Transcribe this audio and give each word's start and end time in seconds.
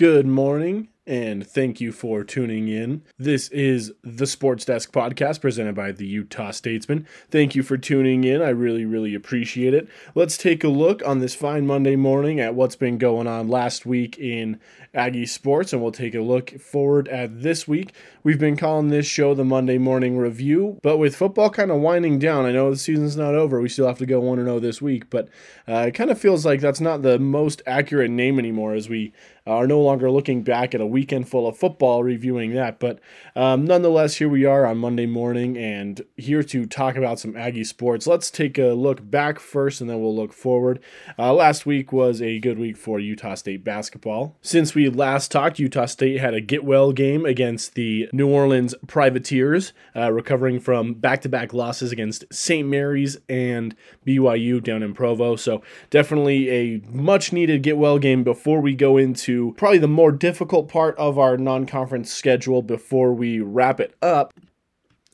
Good 0.00 0.26
morning, 0.26 0.88
and 1.06 1.46
thank 1.46 1.78
you 1.78 1.92
for 1.92 2.24
tuning 2.24 2.68
in. 2.68 3.02
This 3.18 3.48
is 3.48 3.92
the 4.02 4.26
Sports 4.26 4.64
Desk 4.64 4.90
podcast 4.90 5.42
presented 5.42 5.74
by 5.74 5.92
the 5.92 6.06
Utah 6.06 6.52
Statesman. 6.52 7.06
Thank 7.30 7.54
you 7.54 7.62
for 7.62 7.76
tuning 7.76 8.24
in. 8.24 8.40
I 8.40 8.48
really, 8.48 8.86
really 8.86 9.14
appreciate 9.14 9.74
it. 9.74 9.88
Let's 10.14 10.38
take 10.38 10.64
a 10.64 10.68
look 10.68 11.06
on 11.06 11.18
this 11.18 11.34
fine 11.34 11.66
Monday 11.66 11.96
morning 11.96 12.40
at 12.40 12.54
what's 12.54 12.76
been 12.76 12.96
going 12.96 13.26
on 13.26 13.48
last 13.48 13.84
week 13.84 14.18
in 14.18 14.58
Aggie 14.94 15.26
sports, 15.26 15.74
and 15.74 15.82
we'll 15.82 15.92
take 15.92 16.14
a 16.14 16.20
look 16.20 16.58
forward 16.58 17.06
at 17.08 17.42
this 17.42 17.68
week. 17.68 17.92
We've 18.22 18.38
been 18.38 18.56
calling 18.56 18.88
this 18.88 19.06
show 19.06 19.34
the 19.34 19.44
Monday 19.44 19.76
Morning 19.76 20.16
Review, 20.16 20.78
but 20.82 20.96
with 20.96 21.14
football 21.14 21.50
kind 21.50 21.70
of 21.70 21.80
winding 21.80 22.18
down, 22.18 22.46
I 22.46 22.52
know 22.52 22.70
the 22.70 22.76
season's 22.76 23.16
not 23.16 23.34
over. 23.34 23.60
We 23.60 23.68
still 23.68 23.86
have 23.86 23.98
to 23.98 24.06
go 24.06 24.20
1 24.20 24.42
0 24.42 24.60
this 24.60 24.80
week, 24.80 25.10
but 25.10 25.28
uh, 25.68 25.86
it 25.88 25.92
kind 25.92 26.10
of 26.10 26.18
feels 26.18 26.46
like 26.46 26.60
that's 26.60 26.80
not 26.80 27.02
the 27.02 27.18
most 27.18 27.60
accurate 27.66 28.10
name 28.10 28.38
anymore 28.38 28.72
as 28.72 28.88
we 28.88 29.12
are 29.46 29.66
no 29.66 29.80
longer 29.80 30.10
looking 30.10 30.42
back 30.42 30.74
at 30.74 30.80
a 30.80 30.86
weekend 30.86 31.28
full 31.28 31.46
of 31.46 31.56
football 31.56 32.02
reviewing 32.04 32.54
that. 32.54 32.78
But 32.78 33.00
um, 33.34 33.64
nonetheless, 33.64 34.16
here 34.16 34.28
we 34.28 34.44
are 34.44 34.66
on 34.66 34.78
Monday 34.78 35.06
morning 35.06 35.56
and 35.56 36.00
here 36.16 36.42
to 36.42 36.66
talk 36.66 36.96
about 36.96 37.18
some 37.18 37.36
Aggie 37.36 37.64
sports. 37.64 38.06
Let's 38.06 38.30
take 38.30 38.58
a 38.58 38.72
look 38.74 39.10
back 39.10 39.38
first 39.38 39.80
and 39.80 39.88
then 39.88 40.00
we'll 40.00 40.14
look 40.14 40.32
forward. 40.32 40.80
Uh, 41.18 41.32
last 41.32 41.66
week 41.66 41.92
was 41.92 42.20
a 42.20 42.38
good 42.38 42.58
week 42.58 42.76
for 42.76 43.00
Utah 43.00 43.34
State 43.34 43.64
basketball. 43.64 44.36
Since 44.42 44.74
we 44.74 44.88
last 44.88 45.30
talked, 45.30 45.58
Utah 45.58 45.86
State 45.86 46.20
had 46.20 46.34
a 46.34 46.40
get 46.40 46.64
well 46.64 46.92
game 46.92 47.24
against 47.24 47.74
the 47.74 48.08
New 48.12 48.28
Orleans 48.28 48.74
Privateers, 48.86 49.72
uh, 49.96 50.12
recovering 50.12 50.60
from 50.60 50.94
back 50.94 51.22
to 51.22 51.28
back 51.28 51.52
losses 51.52 51.92
against 51.92 52.24
St. 52.32 52.68
Mary's 52.68 53.18
and 53.28 53.74
BYU 54.06 54.62
down 54.62 54.82
in 54.82 54.94
Provo. 54.94 55.36
So 55.36 55.62
definitely 55.90 56.50
a 56.50 56.82
much 56.88 57.32
needed 57.32 57.62
get 57.62 57.76
well 57.76 57.98
game 57.98 58.24
before 58.24 58.60
we 58.60 58.74
go 58.74 58.96
into 58.96 59.29
probably 59.56 59.78
the 59.78 59.88
more 59.88 60.12
difficult 60.12 60.68
part 60.68 60.96
of 60.96 61.18
our 61.18 61.36
non 61.36 61.66
conference 61.66 62.12
schedule 62.12 62.62
before 62.62 63.12
we 63.12 63.40
wrap 63.40 63.80
it 63.80 63.94
up 64.02 64.32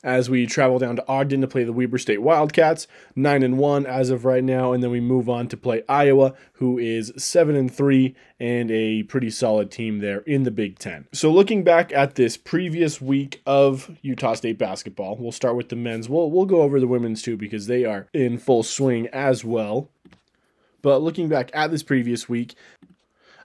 as 0.06 0.30
we 0.30 0.46
travel 0.46 0.78
down 0.78 0.94
to 0.94 1.08
Ogden 1.08 1.40
to 1.40 1.48
play 1.48 1.64
the 1.64 1.72
Weber 1.72 1.98
State 1.98 2.22
Wildcats, 2.22 2.86
9 3.16 3.42
and 3.42 3.58
1 3.58 3.86
as 3.86 4.10
of 4.10 4.24
right 4.24 4.44
now, 4.44 4.72
and 4.72 4.80
then 4.80 4.92
we 4.92 5.00
move 5.00 5.28
on 5.28 5.48
to 5.48 5.56
play 5.56 5.82
Iowa, 5.88 6.34
who 6.54 6.78
is 6.78 7.12
7 7.16 7.56
and 7.56 7.74
3 7.74 8.14
and 8.38 8.70
a 8.70 9.02
pretty 9.02 9.30
solid 9.30 9.72
team 9.72 9.98
there 9.98 10.20
in 10.20 10.44
the 10.44 10.52
Big 10.52 10.78
10. 10.78 11.08
So 11.12 11.32
looking 11.32 11.64
back 11.64 11.92
at 11.92 12.14
this 12.14 12.36
previous 12.36 13.00
week 13.00 13.42
of 13.46 13.98
Utah 14.00 14.34
State 14.34 14.58
basketball, 14.58 15.16
we'll 15.16 15.32
start 15.32 15.56
with 15.56 15.70
the 15.70 15.76
men's. 15.76 16.08
We'll 16.08 16.30
we'll 16.30 16.46
go 16.46 16.62
over 16.62 16.78
the 16.78 16.86
women's 16.86 17.22
too 17.22 17.36
because 17.36 17.66
they 17.66 17.84
are 17.84 18.06
in 18.12 18.38
full 18.38 18.62
swing 18.62 19.08
as 19.08 19.44
well. 19.44 19.90
But 20.82 21.02
looking 21.02 21.28
back 21.28 21.50
at 21.52 21.72
this 21.72 21.82
previous 21.82 22.28
week, 22.28 22.54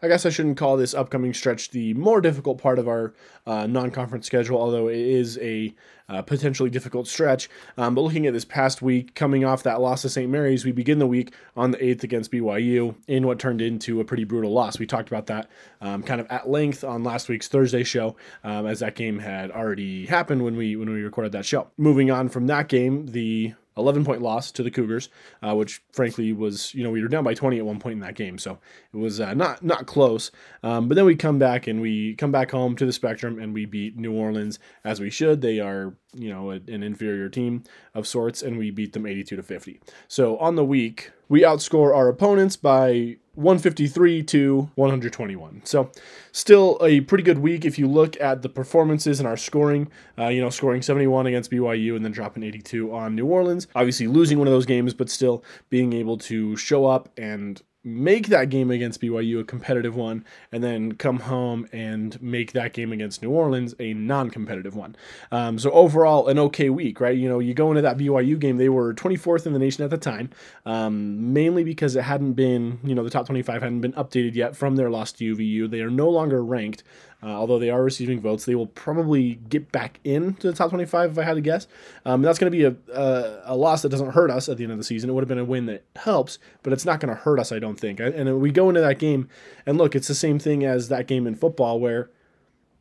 I 0.04 0.08
guess 0.08 0.26
I 0.26 0.30
shouldn't 0.30 0.58
call 0.58 0.78
this 0.78 0.96
upcoming 0.96 1.34
stretch 1.34 1.70
the 1.70 1.94
more 1.94 2.22
difficult 2.22 2.60
part 2.60 2.80
of 2.80 2.88
our 2.88 3.14
uh, 3.46 3.68
non 3.68 3.92
conference 3.92 4.26
schedule, 4.26 4.60
although 4.60 4.88
it 4.88 4.98
is 4.98 5.38
a 5.40 5.76
uh, 6.10 6.22
potentially 6.24 6.70
difficult 6.70 7.08
stretch. 7.08 7.50
Um, 7.78 7.94
but 7.94 8.02
looking 8.02 8.26
at 8.26 8.34
this 8.34 8.44
past 8.44 8.82
week, 8.82 9.14
coming 9.14 9.46
off 9.46 9.64
that 9.64 9.80
loss 9.80 10.02
to 10.02 10.10
St. 10.10 10.30
Mary's, 10.30 10.66
we 10.66 10.72
begin 10.72 11.00
the 11.00 11.08
week 11.08 11.34
on 11.56 11.72
the 11.72 11.78
8th 11.78 12.04
against 12.04 12.32
BYU 12.32 12.96
in 13.08 13.28
what 13.28 13.40
turned 13.40 13.62
into 13.62 14.00
a 14.00 14.04
pretty 14.04 14.24
brutal 14.24 14.52
loss. 14.52 14.80
We 14.80 14.88
talked 14.88 15.08
about 15.08 15.28
that 15.28 15.50
um, 15.80 16.04
kind 16.04 16.20
of 16.20 16.28
at 16.30 16.50
length 16.50 16.84
on 16.84 17.04
last 17.04 17.30
week's 17.30 17.48
Thursday 17.48 17.84
show, 17.84 18.16
um, 18.44 18.66
as 18.66 18.80
that 18.80 18.96
game 18.96 19.20
had 19.20 19.52
already 19.52 20.08
happened 20.08 20.44
when 20.44 20.58
we 20.58 20.76
when 20.76 20.90
we 20.90 21.02
recorded 21.02 21.32
that 21.34 21.46
show. 21.46 21.68
Moving 21.78 22.10
on 22.12 22.28
from 22.28 22.48
that 22.48 22.68
game, 22.68 23.08
the 23.08 23.54
11 23.78 24.04
point 24.04 24.22
loss 24.22 24.52
to 24.52 24.64
the 24.64 24.72
Cougars, 24.72 25.10
uh, 25.42 25.56
which 25.56 25.82
frankly 25.94 26.34
was, 26.34 26.74
you 26.74 26.84
know, 26.84 26.92
we 26.92 27.02
were 27.02 27.08
down 27.08 27.24
by 27.24 27.34
20 27.34 27.58
at 27.58 27.66
one 27.66 27.80
point 27.80 27.94
in 27.94 28.00
that 28.02 28.16
game. 28.16 28.38
So 28.38 28.60
it 28.94 28.98
was 28.98 29.20
uh, 29.20 29.34
not 29.34 29.64
not 29.64 29.88
close. 29.88 30.32
Um, 30.64 30.88
but 30.88 30.96
then 30.96 31.06
we 31.06 31.16
come 31.16 31.40
back 31.40 31.68
and 31.68 31.82
we 31.82 32.16
come 32.16 32.32
back 32.32 32.52
home 32.52 32.76
to 32.76 32.86
the 32.86 32.94
Spectrum 32.94 33.40
and 33.40 33.54
we 33.54 33.66
beat 33.66 33.96
New 33.96 34.14
Orleans 34.14 34.60
as 34.84 35.00
we 35.00 35.10
should. 35.10 35.42
They 35.42 35.60
are, 35.60 35.96
you 36.14 36.30
know, 36.30 36.52
a, 36.52 36.56
an 36.56 36.84
inferior 36.84 37.30
team 37.30 37.64
of 37.94 38.08
sorts 38.08 38.42
and 38.42 38.58
we 38.58 38.72
beat 38.72 38.94
them 38.94 39.06
82 39.06 39.36
to 39.36 39.44
50. 39.44 39.80
So 40.08 40.38
on 40.38 40.56
the 40.56 40.66
week, 40.66 41.12
we 41.30 41.42
outscore 41.42 41.96
our 41.96 42.10
opponents 42.10 42.56
by 42.56 43.18
153 43.36 44.24
to 44.24 44.70
121. 44.76 45.62
So, 45.64 45.90
still 46.34 46.78
a 46.82 47.02
pretty 47.02 47.24
good 47.24 47.40
week 47.40 47.64
if 47.64 47.80
you 47.80 47.88
look 47.88 48.20
at 48.20 48.42
the 48.42 48.50
performances 48.50 49.20
and 49.20 49.28
our 49.28 49.38
scoring. 49.38 49.90
Uh, 50.18 50.28
you 50.28 50.42
know, 50.42 50.50
scoring 50.50 50.82
71 50.82 51.28
against 51.28 51.50
BYU 51.50 51.96
and 51.96 52.04
then 52.04 52.12
dropping 52.12 52.44
82 52.44 52.94
on 52.94 53.16
New 53.16 53.26
Orleans. 53.26 53.68
Obviously, 53.74 54.08
losing 54.08 54.38
one 54.38 54.48
of 54.48 54.54
those 54.54 54.66
games, 54.66 54.94
but 54.94 55.10
still 55.10 55.44
being 55.70 55.94
able 55.94 56.18
to 56.18 56.58
show 56.58 56.86
up 56.86 57.08
and 57.18 57.62
make 57.84 58.28
that 58.28 58.50
game 58.50 58.70
against 58.70 59.02
BYU 59.02 59.40
a 59.40 59.44
competitive 59.44 59.96
one, 59.96 60.24
and 60.52 60.64
then 60.64 60.94
come 60.94 61.22
home 61.22 61.68
and 61.72 62.22
make 62.22 62.52
that 62.54 62.74
game 62.74 62.92
against 62.92 63.22
New 63.24 63.32
Orleans 63.32 63.74
a 63.80 63.94
non-competitive 63.94 64.76
one. 64.76 64.96
Um, 65.32 65.58
so 65.58 65.72
overall, 65.72 66.28
an 66.28 66.38
okay 66.38 66.70
week, 66.70 67.00
right? 67.00 67.18
You 67.18 67.28
know, 67.28 67.40
you 67.40 67.54
go 67.54 67.70
into 67.72 67.82
that 67.82 67.98
BYU 67.98 68.38
game, 68.38 68.58
they 68.58 68.70
were 68.70 68.94
24th 68.94 69.48
in 69.48 69.54
the 69.54 69.60
nation 69.60 69.84
at 69.84 69.90
the 69.90 69.98
time, 69.98 70.30
um, 70.66 71.34
mainly 71.34 71.64
because 71.64 71.96
it 71.96 72.04
hadn't 72.04 72.34
been, 72.34 72.80
you 72.84 72.94
know, 72.94 73.04
the 73.04 73.10
top 73.10 73.26
25 73.26 73.62
hadn't 73.62 73.82
been 73.82 73.94
updated 73.94 74.36
yet 74.36 74.56
from 74.56 74.76
their 74.76 74.90
loss 74.90 75.12
to 75.14 75.36
UVU. 75.36 75.70
They 75.70 75.82
are 75.82 75.90
no 75.90 76.10
longer 76.10 76.44
ranked. 76.44 76.84
Uh, 77.24 77.28
although 77.28 77.60
they 77.60 77.70
are 77.70 77.84
receiving 77.84 78.20
votes, 78.20 78.46
they 78.46 78.56
will 78.56 78.68
probably 78.68 79.36
get 79.50 79.72
back 79.72 80.00
into 80.04 80.48
the 80.48 80.54
top 80.54 80.70
25 80.70 81.12
if 81.12 81.18
I 81.20 81.24
had 81.24 81.36
to 81.36 81.42
guess. 81.42 81.68
Um, 82.06 82.22
that's 82.22 82.40
going 82.40 82.52
to 82.52 82.58
be 82.58 82.64
a, 82.64 82.76
a, 82.94 83.42
a, 83.54 83.56
loss 83.56 83.84
that 83.84 83.90
doesn't 83.90 84.12
hurt 84.12 84.32
us 84.32 84.50
at 84.50 84.58
the 84.58 84.64
end 84.64 84.72
of 84.72 84.80
the 84.80 84.84
season. 84.84 85.10
It 85.10 85.14
would 85.14 85.22
have 85.22 85.30
been 85.30 85.38
a 85.38 85.46
win 85.46 85.68
that 85.68 85.84
helps, 85.96 86.40
but 86.64 86.74
it's 86.74 86.86
not 86.86 87.00
going 87.00 87.14
to 87.14 87.22
hurt 87.22 87.40
us, 87.40 87.52
I 87.52 87.60
don't 87.60 87.80
think. 87.80 88.00
And 88.00 88.40
we 88.40 88.52
go 88.52 88.70
into 88.70 88.82
that 88.82 88.98
game, 88.98 89.30
and 89.66 89.78
look, 89.78 89.96
it's 89.96 90.08
the 90.08 90.16
same 90.16 90.40
thing 90.40 90.66
as 90.66 90.90
that 90.90 91.06
game 91.06 91.28
in 91.28 91.36
football 91.36 91.80
where 91.80 92.10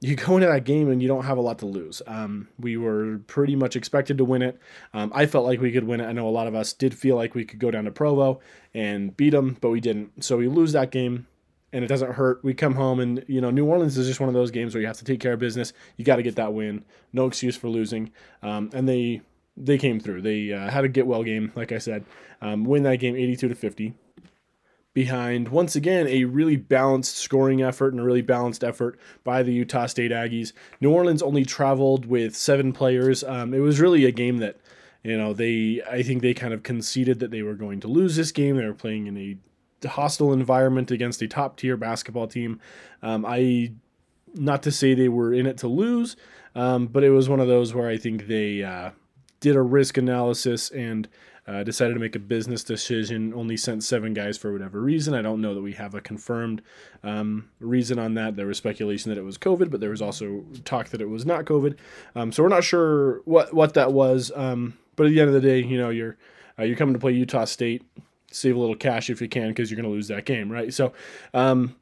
you 0.01 0.17
go 0.17 0.37
into 0.37 0.47
that 0.47 0.65
game 0.65 0.91
and 0.91 1.03
you 1.03 1.09
don't 1.09 1.25
have 1.25 1.37
a 1.37 1.43
lot 1.43 1.59
to 1.59 1.67
lose. 1.67 2.01
Um, 2.07 2.49
we 2.59 2.77
were 2.79 3.19
pretty 3.27 3.55
much 3.55 3.77
expected 3.77 4.17
to 4.19 4.25
win 4.25 4.41
it. 4.41 4.59
Um, 4.95 5.13
I 5.15 5.27
felt 5.27 5.45
like 5.45 5.61
we 5.61 5.73
could 5.73 5.85
win 5.85 6.01
it. 6.01 6.07
I 6.07 6.13
know 6.13 6.27
a 6.27 6.31
lot 6.31 6.47
of 6.47 6.55
us 6.55 6.73
did 6.73 6.95
feel 6.95 7.17
like 7.17 7.35
we 7.35 7.45
could 7.45 7.59
go 7.59 7.71
down 7.71 7.85
to 7.85 7.91
Provo 7.91 8.41
and 8.73 9.15
beat 9.15 9.31
them, 9.31 9.59
but 9.61 9.69
we 9.69 9.81
didn't. 9.81 10.25
So 10.25 10.39
we 10.39 10.49
lose 10.49 10.73
that 10.73 10.91
game 10.91 11.27
and 11.73 11.85
it 11.85 11.89
doesn't 11.89 12.13
hurt. 12.13 12.43
We 12.43 12.55
come 12.55 12.75
home 12.75 13.01
and 13.01 13.25
you 13.29 13.41
know 13.41 13.51
New 13.51 13.67
Orleans 13.67 13.97
is 13.97 14.07
just 14.07 14.21
one 14.21 14.29
of 14.29 14.35
those 14.35 14.51
games 14.51 14.75
where 14.75 14.81
you 14.81 14.87
have 14.87 14.99
to 14.99 15.05
take 15.05 15.21
care 15.21 15.33
of 15.33 15.39
business. 15.39 15.73
You 15.97 16.05
got 16.05 16.17
to 16.17 16.23
get 16.23 16.37
that 16.37 16.53
win. 16.53 16.85
No 17.13 17.27
excuse 17.27 17.57
for 17.57 17.69
losing. 17.69 18.11
Um, 18.43 18.71
and 18.73 18.89
they 18.89 19.23
they 19.57 19.79
came 19.79 20.01
through. 20.01 20.23
They 20.23 20.53
uh, 20.53 20.71
had 20.71 20.85
a 20.85 20.89
get 20.89 21.07
well 21.07 21.23
game, 21.23 21.53
like 21.55 21.73
I 21.73 21.79
said, 21.79 22.05
um, 22.41 22.65
win 22.65 22.83
that 22.85 22.97
game 22.97 23.17
82 23.17 23.49
to 23.49 23.55
50. 23.55 23.95
Behind 24.93 25.49
once 25.49 25.77
again 25.77 26.09
a 26.09 26.25
really 26.25 26.57
balanced 26.57 27.17
scoring 27.17 27.63
effort 27.63 27.93
and 27.93 28.01
a 28.01 28.05
really 28.05 28.23
balanced 28.23 28.65
effort 28.65 28.99
by 29.23 29.45
the 29.45 29.53
Utah 29.53 29.87
State 29.87 30.11
Aggies. 30.11 30.53
New 30.81 30.91
Orleans 30.91 31.23
only 31.23 31.45
traveled 31.45 32.07
with 32.07 32.35
seven 32.35 32.73
players. 32.73 33.23
Um, 33.23 33.55
it 33.55 33.61
was 33.61 33.79
really 33.79 34.05
a 34.05 34.11
game 34.11 34.39
that 34.39 34.59
you 35.05 35.17
know 35.17 35.33
they 35.33 35.81
I 35.89 36.03
think 36.03 36.23
they 36.23 36.35
kind 36.35 36.53
of 36.53 36.65
conceded 36.65 37.21
that 37.21 37.31
they 37.31 37.43
were 37.43 37.55
going 37.55 37.79
to 37.81 37.89
lose 37.89 38.17
this 38.17 38.33
game. 38.33 38.57
They 38.57 38.67
were 38.67 38.75
playing 38.75 39.07
in 39.07 39.17
a 39.17 39.37
hostile 39.89 40.33
environment 40.33 40.91
against 40.91 41.23
a 41.23 41.29
top 41.29 41.57
tier 41.57 41.77
basketball 41.77 42.27
team. 42.27 42.61
Um, 43.03 43.25
I, 43.27 43.73
not 44.35 44.63
to 44.65 44.73
say 44.73 44.95
they 44.95 45.09
were 45.09 45.33
in 45.33 45.47
it 45.47 45.59
to 45.59 45.69
lose, 45.69 46.17
um, 46.55 46.87
but 46.87 47.05
it 47.05 47.11
was 47.11 47.29
one 47.29 47.41
of 47.41 47.49
those 47.49 47.75
where 47.75 47.89
I 47.89 47.97
think 47.97 48.27
they 48.27 48.63
uh, 48.63 48.91
did 49.41 49.57
a 49.57 49.63
risk 49.63 49.97
analysis 49.97 50.71
and 50.71 51.09
uh, 51.47 51.65
decided 51.65 51.95
to 51.95 52.01
make 52.01 52.15
a 52.15 52.21
business 52.21 52.63
decision. 52.63 53.33
Only 53.35 53.57
sent 53.57 53.83
seven 53.83 54.15
guys 54.15 54.39
for 54.39 54.53
whatever 54.53 54.81
reason. 54.81 55.15
I 55.15 55.23
don't 55.23 55.41
know 55.41 55.55
that 55.55 55.63
we 55.63 55.73
have 55.73 55.95
a 55.95 56.01
confirmed 56.01 56.63
um, 57.03 57.51
reason 57.59 57.99
on 57.99 58.15
that. 58.15 58.37
There 58.37 58.47
was 58.47 58.59
speculation 58.59 59.11
that 59.11 59.19
it 59.19 59.25
was 59.25 59.39
COVID, 59.39 59.71
but 59.71 59.81
there 59.81 59.91
was 59.91 60.03
also 60.03 60.45
talk 60.65 60.91
that 60.91 61.01
it 61.01 61.09
was 61.09 61.27
not 61.27 61.47
COVID. 61.47 61.77
Um, 62.15 62.31
so 62.31 62.43
we're 62.43 62.51
not 62.51 62.65
sure 62.65 63.21
what 63.25 63.53
what 63.53 63.75
that 63.75 63.93
was. 63.93 64.31
Um, 64.35 64.79
but 64.97 65.07
at 65.07 65.13
the 65.13 65.21
end 65.21 65.29
of 65.29 65.35
the 65.35 65.41
day, 65.41 65.63
you 65.63 65.79
know, 65.79 65.91
you're 65.91 66.17
uh, 66.59 66.63
you're 66.63 66.77
coming 66.77 66.95
to 66.95 67.01
play 67.01 67.13
Utah 67.13 67.47
State 67.47 67.83
save 68.31 68.57
a 68.57 68.59
little 68.59 68.77
cash 68.77 69.11
if 69.11 69.21
you 69.21 69.29
can 69.29 69.49
because 69.49 69.71
you're 69.71 69.77
going 69.77 69.91
to 69.91 69.95
lose 69.95 70.09
that 70.09 70.25
game, 70.25 70.51
right? 70.51 70.73
So, 70.73 70.93
um, 71.35 71.77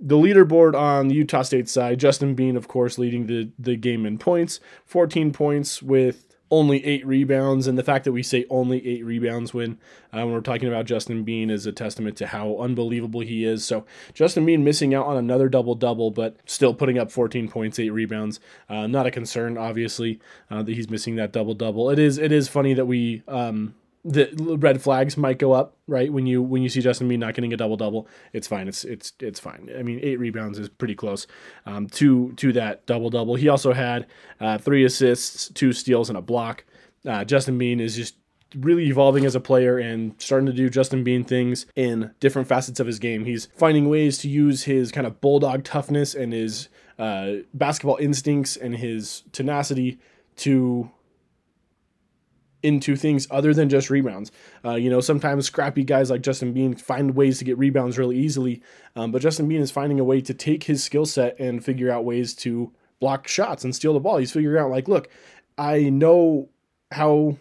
the 0.00 0.16
leaderboard 0.16 0.74
on 0.74 1.08
the 1.08 1.14
Utah 1.14 1.42
State 1.42 1.68
side, 1.68 2.00
Justin 2.00 2.34
Bean, 2.34 2.56
of 2.56 2.68
course, 2.68 2.96
leading 2.96 3.26
the, 3.26 3.50
the 3.58 3.76
game 3.76 4.06
in 4.06 4.16
points, 4.16 4.58
14 4.86 5.30
points 5.30 5.82
with 5.82 6.30
only 6.50 6.84
eight 6.84 7.06
rebounds. 7.06 7.66
And 7.66 7.78
the 7.78 7.82
fact 7.82 8.04
that 8.04 8.12
we 8.12 8.22
say 8.22 8.44
only 8.50 8.84
eight 8.86 9.04
rebounds 9.04 9.54
when, 9.54 9.78
uh, 10.12 10.18
when 10.20 10.32
we're 10.32 10.40
talking 10.40 10.68
about 10.68 10.86
Justin 10.86 11.22
Bean 11.22 11.50
is 11.50 11.66
a 11.66 11.72
testament 11.72 12.16
to 12.16 12.28
how 12.28 12.56
unbelievable 12.58 13.20
he 13.20 13.44
is. 13.44 13.64
So, 13.64 13.84
Justin 14.14 14.46
Bean 14.46 14.64
missing 14.64 14.94
out 14.94 15.06
on 15.06 15.16
another 15.16 15.48
double 15.48 15.74
double, 15.74 16.10
but 16.10 16.36
still 16.46 16.74
putting 16.74 16.98
up 16.98 17.10
14 17.10 17.48
points, 17.48 17.78
eight 17.78 17.90
rebounds. 17.90 18.40
Uh, 18.68 18.86
not 18.86 19.06
a 19.06 19.10
concern, 19.10 19.56
obviously, 19.56 20.18
uh, 20.50 20.62
that 20.62 20.74
he's 20.74 20.90
missing 20.90 21.16
that 21.16 21.32
double 21.32 21.54
double. 21.54 21.90
It 21.90 21.98
is 21.98 22.18
it 22.18 22.32
is 22.32 22.48
funny 22.48 22.74
that 22.74 22.86
we 22.86 23.22
um, 23.28 23.74
the 24.04 24.56
red 24.58 24.80
flags 24.80 25.16
might 25.16 25.38
go 25.38 25.52
up, 25.52 25.76
right? 25.86 26.12
When 26.12 26.26
you 26.26 26.42
when 26.42 26.62
you 26.62 26.68
see 26.68 26.80
Justin 26.80 27.08
Bean 27.08 27.20
not 27.20 27.34
getting 27.34 27.52
a 27.52 27.56
double 27.56 27.76
double, 27.76 28.08
it's 28.32 28.46
fine. 28.48 28.66
It's 28.66 28.84
it's 28.84 29.12
it's 29.20 29.38
fine. 29.38 29.70
I 29.78 29.82
mean, 29.82 30.00
eight 30.02 30.18
rebounds 30.18 30.58
is 30.58 30.68
pretty 30.68 30.94
close 30.94 31.26
um, 31.66 31.86
to 31.88 32.32
to 32.32 32.52
that 32.54 32.86
double 32.86 33.10
double. 33.10 33.34
He 33.34 33.48
also 33.48 33.72
had 33.72 34.06
uh, 34.40 34.58
three 34.58 34.84
assists, 34.84 35.50
two 35.50 35.72
steals, 35.72 36.08
and 36.08 36.16
a 36.16 36.22
block. 36.22 36.64
Uh, 37.06 37.24
Justin 37.24 37.58
Bean 37.58 37.80
is 37.80 37.96
just 37.96 38.16
really 38.56 38.86
evolving 38.86 39.24
as 39.24 39.34
a 39.34 39.40
player 39.40 39.78
and 39.78 40.14
starting 40.18 40.46
to 40.46 40.52
do 40.52 40.68
Justin 40.68 41.04
Bean 41.04 41.22
things 41.22 41.66
in 41.76 42.12
different 42.20 42.48
facets 42.48 42.80
of 42.80 42.86
his 42.86 42.98
game. 42.98 43.24
He's 43.24 43.46
finding 43.56 43.88
ways 43.88 44.18
to 44.18 44.28
use 44.28 44.64
his 44.64 44.90
kind 44.90 45.06
of 45.06 45.20
bulldog 45.20 45.62
toughness 45.62 46.14
and 46.14 46.32
his 46.32 46.68
uh, 46.98 47.34
basketball 47.54 47.96
instincts 47.96 48.56
and 48.56 48.76
his 48.76 49.22
tenacity 49.32 49.98
to 50.36 50.90
into 52.62 52.96
things 52.96 53.26
other 53.30 53.54
than 53.54 53.68
just 53.68 53.90
rebounds. 53.90 54.30
Uh, 54.64 54.74
you 54.74 54.90
know, 54.90 55.00
sometimes 55.00 55.46
scrappy 55.46 55.84
guys 55.84 56.10
like 56.10 56.22
Justin 56.22 56.52
Bean 56.52 56.74
find 56.74 57.14
ways 57.14 57.38
to 57.38 57.44
get 57.44 57.58
rebounds 57.58 57.98
really 57.98 58.18
easily, 58.18 58.62
um, 58.96 59.12
but 59.12 59.22
Justin 59.22 59.48
Bean 59.48 59.60
is 59.60 59.70
finding 59.70 60.00
a 60.00 60.04
way 60.04 60.20
to 60.20 60.34
take 60.34 60.64
his 60.64 60.82
skill 60.82 61.06
set 61.06 61.38
and 61.38 61.64
figure 61.64 61.90
out 61.90 62.04
ways 62.04 62.34
to 62.34 62.72
block 63.00 63.26
shots 63.26 63.64
and 63.64 63.74
steal 63.74 63.94
the 63.94 64.00
ball. 64.00 64.18
He's 64.18 64.32
figuring 64.32 64.62
out, 64.62 64.70
like, 64.70 64.88
look, 64.88 65.08
I 65.56 65.90
know 65.90 66.50
how 66.90 67.38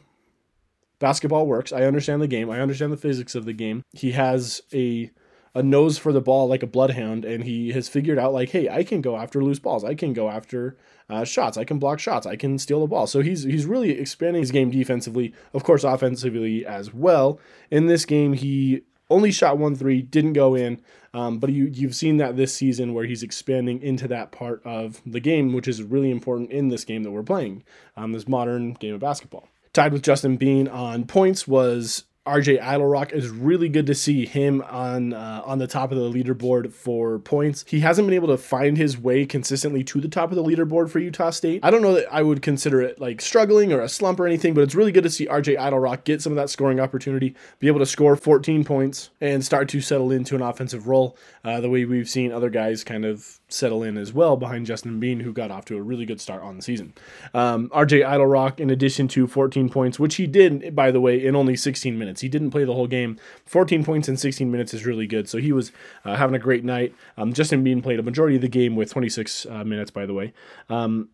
basketball 0.99 1.47
works. 1.47 1.73
I 1.73 1.83
understand 1.83 2.21
the 2.21 2.27
game. 2.27 2.49
I 2.49 2.59
understand 2.59 2.91
the 2.91 2.97
physics 2.97 3.35
of 3.35 3.45
the 3.45 3.53
game. 3.53 3.83
He 3.93 4.11
has 4.11 4.61
a 4.73 5.11
a 5.55 5.63
nose 5.63 5.97
for 5.97 6.13
the 6.13 6.21
ball 6.21 6.47
like 6.47 6.63
a 6.63 6.67
bloodhound, 6.67 7.25
and 7.25 7.43
he 7.43 7.71
has 7.71 7.89
figured 7.89 8.19
out 8.19 8.33
like, 8.33 8.49
hey, 8.49 8.69
I 8.69 8.83
can 8.83 9.01
go 9.01 9.17
after 9.17 9.43
loose 9.43 9.59
balls. 9.59 9.83
I 9.83 9.95
can 9.95 10.13
go 10.13 10.29
after 10.29 10.77
uh, 11.09 11.23
shots. 11.23 11.57
I 11.57 11.63
can 11.63 11.79
block 11.79 11.99
shots. 11.99 12.27
I 12.27 12.35
can 12.35 12.57
steal 12.59 12.81
the 12.81 12.87
ball. 12.87 13.07
So 13.07 13.21
he's 13.21 13.43
he's 13.43 13.65
really 13.65 13.91
expanding 13.91 14.41
his 14.41 14.51
game 14.51 14.69
defensively, 14.69 15.33
of 15.53 15.63
course, 15.63 15.83
offensively 15.83 16.65
as 16.65 16.93
well. 16.93 17.39
In 17.71 17.87
this 17.87 18.05
game, 18.05 18.33
he 18.33 18.83
only 19.09 19.31
shot 19.31 19.57
one 19.57 19.75
three, 19.75 20.01
didn't 20.01 20.33
go 20.33 20.55
in. 20.55 20.81
Um, 21.13 21.39
but 21.39 21.51
you 21.51 21.65
you've 21.65 21.95
seen 21.95 22.17
that 22.17 22.37
this 22.37 22.53
season 22.53 22.93
where 22.93 23.05
he's 23.05 23.23
expanding 23.23 23.81
into 23.81 24.07
that 24.09 24.31
part 24.31 24.61
of 24.63 25.01
the 25.05 25.19
game, 25.19 25.53
which 25.53 25.67
is 25.67 25.81
really 25.81 26.11
important 26.11 26.51
in 26.51 26.67
this 26.67 26.85
game 26.85 27.01
that 27.03 27.11
we're 27.11 27.23
playing, 27.23 27.63
um, 27.97 28.11
this 28.11 28.27
modern 28.27 28.73
game 28.73 28.93
of 28.93 28.99
basketball. 28.99 29.47
Tied 29.73 29.93
with 29.93 30.03
Justin 30.03 30.37
Bean 30.37 30.67
on 30.67 31.05
points 31.05 31.47
was 31.47 32.05
RJ 32.27 32.61
Eytle-Rock 32.61 33.13
is 33.13 33.29
really 33.29 33.69
good 33.69 33.87
to 33.87 33.95
see 33.95 34.25
him 34.25 34.61
on 34.69 35.13
uh, 35.13 35.41
on 35.45 35.57
the 35.57 35.67
top 35.67 35.91
of 35.91 35.97
the 35.97 36.11
leaderboard 36.11 36.73
for 36.73 37.17
points. 37.17 37.63
He 37.67 37.79
hasn't 37.79 38.07
been 38.07 38.13
able 38.13 38.27
to 38.27 38.37
find 38.37 38.77
his 38.77 38.97
way 38.99 39.25
consistently 39.25 39.83
to 39.85 40.01
the 40.01 40.09
top 40.09 40.29
of 40.29 40.35
the 40.35 40.43
leaderboard 40.43 40.89
for 40.89 40.99
Utah 40.99 41.29
State. 41.29 41.61
I 41.63 41.71
don't 41.71 41.81
know 41.81 41.93
that 41.93 42.13
I 42.13 42.21
would 42.21 42.41
consider 42.41 42.81
it 42.81 42.99
like 42.99 43.21
struggling 43.21 43.71
or 43.71 43.79
a 43.79 43.89
slump 43.89 44.19
or 44.19 44.27
anything, 44.27 44.53
but 44.53 44.61
it's 44.61 44.75
really 44.75 44.91
good 44.91 45.03
to 45.03 45.09
see 45.09 45.27
RJ 45.27 45.57
Eytle-Rock 45.57 46.03
get 46.03 46.21
some 46.21 46.33
of 46.33 46.35
that 46.35 46.49
scoring 46.49 46.79
opportunity, 46.79 47.35
be 47.59 47.67
able 47.67 47.79
to 47.79 47.85
score 47.85 48.15
14 48.17 48.65
points, 48.65 49.11
and 49.21 49.43
start 49.43 49.69
to 49.69 49.79
settle 49.79 50.11
into 50.11 50.35
an 50.35 50.41
offensive 50.41 50.87
role 50.87 51.17
uh, 51.45 51.61
the 51.61 51.69
way 51.69 51.85
we've 51.85 52.09
seen 52.09 52.33
other 52.33 52.49
guys 52.49 52.83
kind 52.83 53.05
of 53.05 53.39
settle 53.47 53.81
in 53.81 53.97
as 53.97 54.13
well 54.13 54.35
behind 54.35 54.65
Justin 54.65 54.99
Bean, 54.99 55.21
who 55.21 55.31
got 55.31 55.51
off 55.51 55.65
to 55.65 55.77
a 55.77 55.81
really 55.81 56.05
good 56.05 56.19
start 56.19 56.43
on 56.43 56.57
the 56.57 56.61
season. 56.61 56.93
Um, 57.33 57.69
RJ 57.69 58.05
Eytle-Rock, 58.05 58.59
in 58.59 58.69
addition 58.69 59.07
to 59.09 59.25
14 59.25 59.69
points, 59.69 59.97
which 59.97 60.15
he 60.15 60.27
did, 60.27 60.75
by 60.75 60.91
the 60.91 61.01
way, 61.01 61.25
in 61.25 61.35
only 61.35 61.55
16 61.55 61.97
minutes 61.97 62.08
minutes. 62.09 62.21
He 62.21 62.29
didn't 62.29 62.49
play 62.49 62.65
the 62.65 62.73
whole 62.73 62.87
game. 62.87 63.17
14 63.45 63.85
points 63.85 64.09
in 64.09 64.17
16 64.17 64.49
minutes 64.51 64.73
is 64.73 64.85
really 64.85 65.05
good. 65.07 65.29
So 65.29 65.37
he 65.37 65.51
was 65.51 65.71
uh, 66.03 66.15
having 66.15 66.35
a 66.35 66.39
great 66.39 66.65
night. 66.65 66.93
Um, 67.17 67.33
Justin 67.33 67.63
Bean 67.63 67.81
played 67.81 67.99
a 67.99 68.03
majority 68.03 68.35
of 68.35 68.41
the 68.41 68.49
game 68.49 68.75
with 68.75 68.91
26 68.91 69.45
uh, 69.45 69.63
minutes, 69.63 69.91
by 69.91 70.05
the 70.05 70.13
way. 70.13 70.33
Um, 70.69 71.09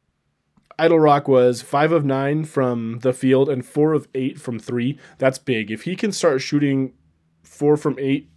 Eytle-Rock 0.79 1.27
was 1.27 1.61
five 1.61 1.91
of 1.91 2.05
nine 2.05 2.45
from 2.45 2.99
the 2.99 3.13
field 3.13 3.49
and 3.49 3.65
four 3.65 3.93
of 3.93 4.07
eight 4.15 4.39
from 4.39 4.59
three. 4.59 4.97
That's 5.17 5.37
big. 5.37 5.71
If 5.71 5.83
he 5.83 5.95
can 5.95 6.11
start 6.11 6.41
shooting 6.41 6.93
four 7.43 7.77
from 7.77 7.97
eight 7.99 8.29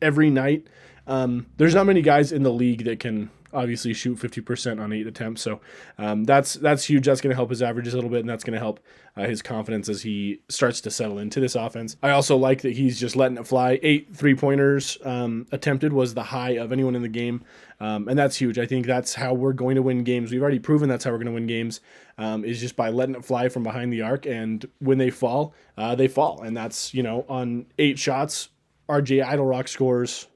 every 0.00 0.30
night, 0.30 0.66
um, 1.06 1.46
there's 1.56 1.74
not 1.74 1.86
many 1.86 2.02
guys 2.02 2.32
in 2.32 2.42
the 2.42 2.52
league 2.52 2.84
that 2.84 2.98
can 2.98 3.30
obviously 3.54 3.94
shoot 3.94 4.18
50% 4.18 4.80
on 4.80 4.92
eight 4.92 5.06
attempts. 5.06 5.42
So 5.42 5.60
um, 5.98 6.24
that's 6.24 6.54
that's 6.54 6.84
huge. 6.84 7.06
That's 7.06 7.20
going 7.20 7.30
to 7.30 7.36
help 7.36 7.50
his 7.50 7.62
averages 7.62 7.94
a 7.94 7.96
little 7.96 8.10
bit, 8.10 8.20
and 8.20 8.28
that's 8.28 8.44
going 8.44 8.54
to 8.54 8.58
help 8.58 8.80
uh, 9.16 9.24
his 9.24 9.42
confidence 9.42 9.88
as 9.88 10.02
he 10.02 10.40
starts 10.48 10.80
to 10.82 10.90
settle 10.90 11.18
into 11.18 11.40
this 11.40 11.54
offense. 11.54 11.96
I 12.02 12.10
also 12.10 12.36
like 12.36 12.62
that 12.62 12.72
he's 12.72 12.98
just 12.98 13.16
letting 13.16 13.38
it 13.38 13.46
fly. 13.46 13.78
Eight 13.82 14.14
three 14.14 14.34
pointers 14.34 14.98
um, 15.04 15.46
attempted 15.52 15.92
was 15.92 16.14
the 16.14 16.22
high 16.22 16.50
of 16.50 16.72
anyone 16.72 16.96
in 16.96 17.02
the 17.02 17.08
game, 17.08 17.44
um, 17.80 18.08
and 18.08 18.18
that's 18.18 18.36
huge. 18.36 18.58
I 18.58 18.66
think 18.66 18.86
that's 18.86 19.14
how 19.14 19.32
we're 19.34 19.52
going 19.52 19.76
to 19.76 19.82
win 19.82 20.04
games. 20.04 20.32
We've 20.32 20.42
already 20.42 20.58
proven 20.58 20.88
that's 20.88 21.04
how 21.04 21.10
we're 21.10 21.18
going 21.18 21.26
to 21.26 21.32
win 21.32 21.46
games. 21.46 21.80
Um, 22.16 22.44
is 22.44 22.60
just 22.60 22.76
by 22.76 22.90
letting 22.90 23.16
it 23.16 23.24
fly 23.24 23.48
from 23.48 23.64
behind 23.64 23.92
the 23.92 24.02
arc, 24.02 24.26
and 24.26 24.64
when 24.78 24.98
they 24.98 25.10
fall, 25.10 25.54
uh, 25.76 25.94
they 25.94 26.08
fall, 26.08 26.42
and 26.42 26.56
that's 26.56 26.94
you 26.94 27.02
know 27.02 27.24
on 27.28 27.66
eight 27.78 27.98
shots, 27.98 28.50
RJ 28.88 29.24
Eytle-Rock 29.24 29.68
scores 29.68 30.28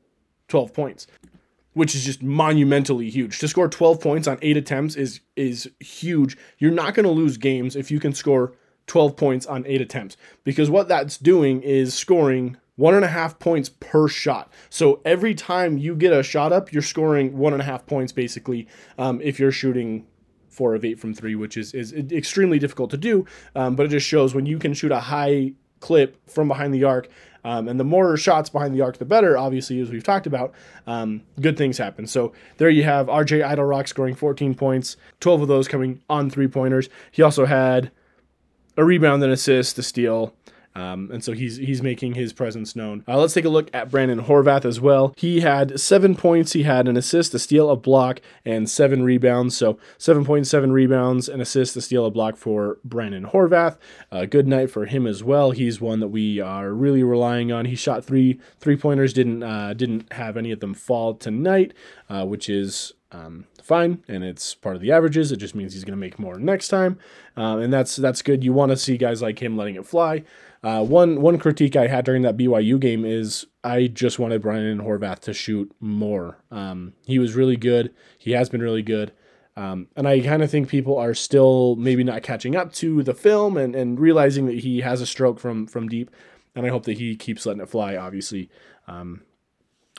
12 0.49 0.73
points 0.73 1.07
which 1.79 1.95
is 1.95 2.05
just 2.05 2.25
monumentally 2.25 3.09
huge. 3.09 3.39
To 3.39 3.47
score 3.47 3.69
12 3.69 4.01
points 4.01 4.27
on 4.27 4.37
eight 4.43 4.57
attempts 4.57 4.97
is 4.97 5.21
is 5.37 5.71
huge. 5.79 6.37
You're 6.59 6.73
not 6.73 6.95
going 6.95 7.05
to 7.05 7.13
lose 7.13 7.37
games 7.37 7.77
if 7.77 7.89
you 7.93 8.01
can 8.01 8.13
score 8.13 8.53
12 8.89 9.17
points 9.17 9.47
on 9.47 9.65
eight 9.65 9.81
attempts 9.81 10.17
because 10.43 10.69
what 10.69 10.89
that's 10.89 11.19
doing 11.19 11.63
is 11.63 11.95
scoring 11.95 12.57
one 12.75 12.95
and 12.95 13.05
a 13.05 13.09
half 13.09 13.39
points 13.39 13.69
per 13.69 14.09
shot. 14.09 14.53
So 14.71 15.01
every 15.05 15.35
time 15.35 15.79
you 15.79 15.95
get 15.95 16.13
a 16.13 16.25
shot 16.25 16.53
up, 16.53 16.73
you're 16.73 16.83
scoring 16.83 17.39
one 17.39 17.53
and 17.53 17.63
a 17.63 17.65
half 17.65 17.87
points 17.87 18.11
basically. 18.11 18.67
Um, 18.99 19.21
if 19.23 19.39
you're 19.39 19.53
shooting 19.53 20.05
four 20.49 20.75
of 20.75 20.85
eight 20.85 20.99
from 20.99 21.15
three, 21.15 21.37
which 21.37 21.57
is 21.57 21.75
is 21.75 21.93
extremely 21.93 22.59
difficult 22.59 22.91
to 22.91 22.97
do, 22.97 23.25
um, 23.55 23.77
but 23.77 23.87
it 23.87 23.91
just 23.91 24.07
shows 24.07 24.35
when 24.35 24.47
you 24.47 24.59
can 24.59 24.75
shoot 24.75 24.91
a 24.91 24.99
high 24.99 25.53
clip 25.81 26.17
from 26.29 26.49
behind 26.49 26.75
the 26.75 26.85
arc 26.85 27.09
um, 27.45 27.69
and 27.69 27.79
the 27.79 27.85
more 27.85 28.17
shots 28.17 28.51
behind 28.51 28.75
the 28.75 28.81
arc, 28.81 28.99
the 28.99 29.05
better, 29.05 29.39
obviously, 29.39 29.81
as 29.81 29.91
we've 29.91 30.05
talked 30.05 30.27
about. 30.27 30.53
Um, 30.87 31.23
good 31.41 31.57
things 31.57 31.79
happen. 31.79 32.07
So 32.07 32.33
there 32.59 32.69
you 32.69 32.83
have 32.83 33.07
RJ 33.07 33.43
Eytle-Rock 33.43 33.89
scoring 33.89 34.15
14 34.15 34.55
points, 34.55 34.97
12 35.21 35.43
of 35.43 35.49
those 35.49 35.69
coming 35.69 36.03
on 36.11 36.31
three 36.31 36.49
pointers. 36.49 36.89
He 37.11 37.23
also 37.23 37.47
had 37.47 37.91
a 38.77 38.85
rebound, 38.85 39.23
an 39.23 39.31
assist, 39.31 39.79
a 39.79 39.83
steal, 39.83 40.35
um, 40.79 41.11
and 41.13 41.25
so 41.25 41.33
he's 41.33 41.57
he's 41.57 41.83
making 41.83 42.15
his 42.15 42.33
presence 42.33 42.77
known. 42.77 43.03
Uh, 43.09 43.19
let's 43.19 43.35
take 43.35 43.45
a 43.45 43.49
look 43.49 43.69
at 43.75 43.91
Brandon 43.91 44.23
Horvath 44.23 44.65
as 44.65 44.81
well. 44.81 45.13
He 45.17 45.41
had 45.41 45.81
seven 45.81 46.15
points. 46.15 46.53
He 46.53 46.63
had 46.63 46.87
an 46.87 46.97
assist, 46.97 47.35
a 47.35 47.39
steal, 47.41 47.69
a 47.69 47.77
block, 47.77 48.21
and 48.45 48.71
seven 48.71 49.03
rebounds. 49.03 49.57
So 49.57 49.79
seven 49.99 50.25
points, 50.25 50.49
seven 50.49 50.73
rebounds, 50.73 51.29
an 51.29 51.41
assist, 51.41 51.77
a 51.77 51.81
steal, 51.81 52.07
a 52.07 52.11
block 52.11 52.37
for 52.37 52.79
Brandon 52.85 53.27
Horvath. 53.27 53.77
A 54.13 54.27
good 54.27 54.47
night 54.47 54.71
for 54.71 54.87
him 54.87 55.07
as 55.07 55.25
well. 55.25 55.51
He's 55.51 55.81
one 55.81 55.99
that 55.99 56.09
we 56.09 56.39
are 56.39 56.73
really 56.73 57.03
relying 57.03 57.51
on. 57.51 57.65
He 57.65 57.75
shot 57.75 58.05
three 58.05 58.39
three 58.61 58.77
pointers. 58.77 59.13
Didn't 59.13 59.43
uh, 59.43 59.75
didn't 59.75 60.13
have 60.13 60.37
any 60.37 60.53
of 60.53 60.61
them 60.61 60.75
fall 60.75 61.15
tonight, 61.15 61.75
uh, 62.09 62.25
which 62.25 62.49
is 62.49 62.93
um, 63.11 63.47
fine, 63.63 64.03
and 64.07 64.23
it's 64.23 64.55
part 64.55 64.77
of 64.77 64.83
the 64.83 64.93
averages. 64.93 65.33
It 65.33 65.39
just 65.39 65.55
means 65.55 65.73
he's 65.73 65.85
going 65.85 65.97
to 65.97 66.01
make 66.01 66.19
more 66.19 66.39
next 66.39 66.69
time, 66.69 66.99
uh, 67.37 67.59
and 67.59 67.73
that's 67.73 67.97
that's 67.97 68.23
good. 68.23 68.45
You 68.45 68.53
want 68.53 68.71
to 68.71 68.77
see 68.77 68.97
guys 68.97 69.23
like 69.23 69.43
him 69.43 69.57
letting 69.57 69.77
it 69.77 69.87
fly. 69.87 70.25
Uh, 70.63 70.85
one 70.85 71.21
one 71.21 71.39
critique 71.39 71.77
I 71.77 71.87
had 71.87 72.05
during 72.05 72.23
that 72.23 72.37
BYU 72.37 72.81
game 72.81 73.05
is 73.05 73.47
I 73.63 73.87
just 73.87 74.19
wanted 74.19 74.43
Brian 74.43 74.81
Horvath 74.81 75.21
to 75.21 75.33
shoot 75.33 75.73
more. 75.81 76.39
Um, 76.51 76.95
he 77.07 77.19
was 77.19 77.35
really 77.35 77.57
good. 77.57 77.95
He 78.19 78.33
has 78.33 78.49
been 78.49 78.63
really 78.63 78.83
good. 78.83 79.13
Um, 79.57 79.89
and 79.97 80.07
I 80.07 80.21
kind 80.21 80.43
of 80.43 80.51
think 80.51 80.69
people 80.69 80.97
are 80.99 81.15
still 81.15 81.75
maybe 81.77 82.05
not 82.05 82.23
catching 82.23 82.55
up 82.55 82.73
to 82.75 83.03
the 83.03 83.15
film 83.15 83.57
and, 83.57 83.75
and 83.75 83.99
realizing 83.99 84.47
that 84.47 84.61
he 84.61 84.81
has 84.81 85.01
a 85.01 85.07
stroke 85.07 85.39
from 85.39 85.67
from 85.67 85.89
deep. 85.89 86.11
And 86.55 86.67
I 86.67 86.71
hope 86.71 86.85
that 86.85 86.99
he 86.99 87.15
keeps 87.15 87.47
letting 87.47 87.63
it 87.63 87.69
fly, 87.69 87.97
obviously, 87.97 88.51
um, 88.89 89.23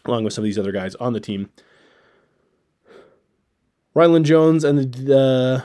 along 0.03 0.25
with 0.25 0.33
some 0.33 0.43
of 0.43 0.45
these 0.45 0.59
other 0.59 0.71
guys 0.73 0.95
on 0.95 1.13
the 1.13 1.19
team. 1.19 1.49
Rylan 3.95 4.23
Jones 4.23 4.63
and 4.63 4.93
the 4.93 5.17
uh, 5.17 5.61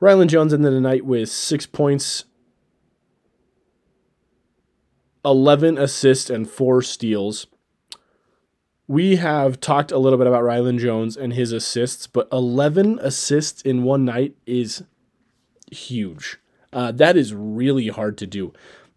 Rylan 0.00 0.28
Jones 0.28 0.52
ended 0.52 0.72
the 0.72 0.80
night 0.80 1.04
with 1.04 1.30
six 1.30 1.66
points 1.66 2.24
11 5.24 5.78
assists 5.78 6.30
and 6.30 6.48
four 6.48 6.82
steals. 6.82 7.46
We 8.86 9.16
have 9.16 9.60
talked 9.60 9.92
a 9.92 9.98
little 9.98 10.18
bit 10.18 10.26
about 10.26 10.44
Rylan 10.44 10.78
Jones 10.78 11.16
and 11.16 11.34
his 11.34 11.52
assists, 11.52 12.06
but 12.06 12.28
11 12.32 12.98
assists 13.02 13.60
in 13.62 13.82
one 13.82 14.04
night 14.04 14.34
is 14.46 14.84
huge. 15.70 16.38
Uh, 16.72 16.92
that 16.92 17.16
is 17.16 17.34
really 17.34 17.88
hard 17.88 18.16
to 18.18 18.26
do. 18.26 18.52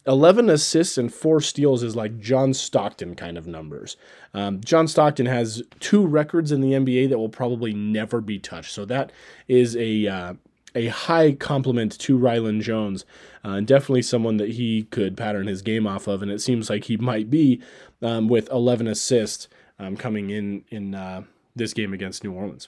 11 0.07 0.49
assists 0.49 0.97
and 0.97 1.13
four 1.13 1.41
steals 1.41 1.83
is 1.83 1.95
like 1.95 2.19
John 2.19 2.53
Stockton 2.53 3.15
kind 3.15 3.37
of 3.37 3.45
numbers. 3.45 3.97
Um, 4.33 4.59
John 4.61 4.87
Stockton 4.87 5.27
has 5.27 5.61
two 5.79 6.05
records 6.05 6.51
in 6.51 6.61
the 6.61 6.71
NBA 6.71 7.09
that 7.09 7.19
will 7.19 7.29
probably 7.29 7.73
never 7.73 8.19
be 8.19 8.39
touched. 8.39 8.73
So 8.73 8.85
that 8.85 9.11
is 9.47 9.75
a 9.75 10.07
uh, 10.07 10.33
a 10.75 10.87
high 10.87 11.33
compliment 11.33 11.97
to 11.99 12.17
Rylan 12.17 12.61
Jones, 12.61 13.05
uh, 13.43 13.49
and 13.49 13.67
definitely 13.67 14.01
someone 14.01 14.37
that 14.37 14.51
he 14.51 14.83
could 14.83 15.17
pattern 15.17 15.47
his 15.47 15.61
game 15.61 15.87
off 15.87 16.07
of, 16.07 16.21
and 16.21 16.31
it 16.31 16.39
seems 16.41 16.69
like 16.69 16.85
he 16.85 16.97
might 16.97 17.29
be 17.29 17.61
um, 18.01 18.27
with 18.27 18.49
11 18.51 18.87
assists 18.87 19.47
um, 19.79 19.97
coming 19.97 20.29
in 20.29 20.63
in 20.69 20.95
uh, 20.95 21.23
this 21.55 21.73
game 21.73 21.93
against 21.93 22.23
New 22.23 22.33
Orleans. 22.33 22.67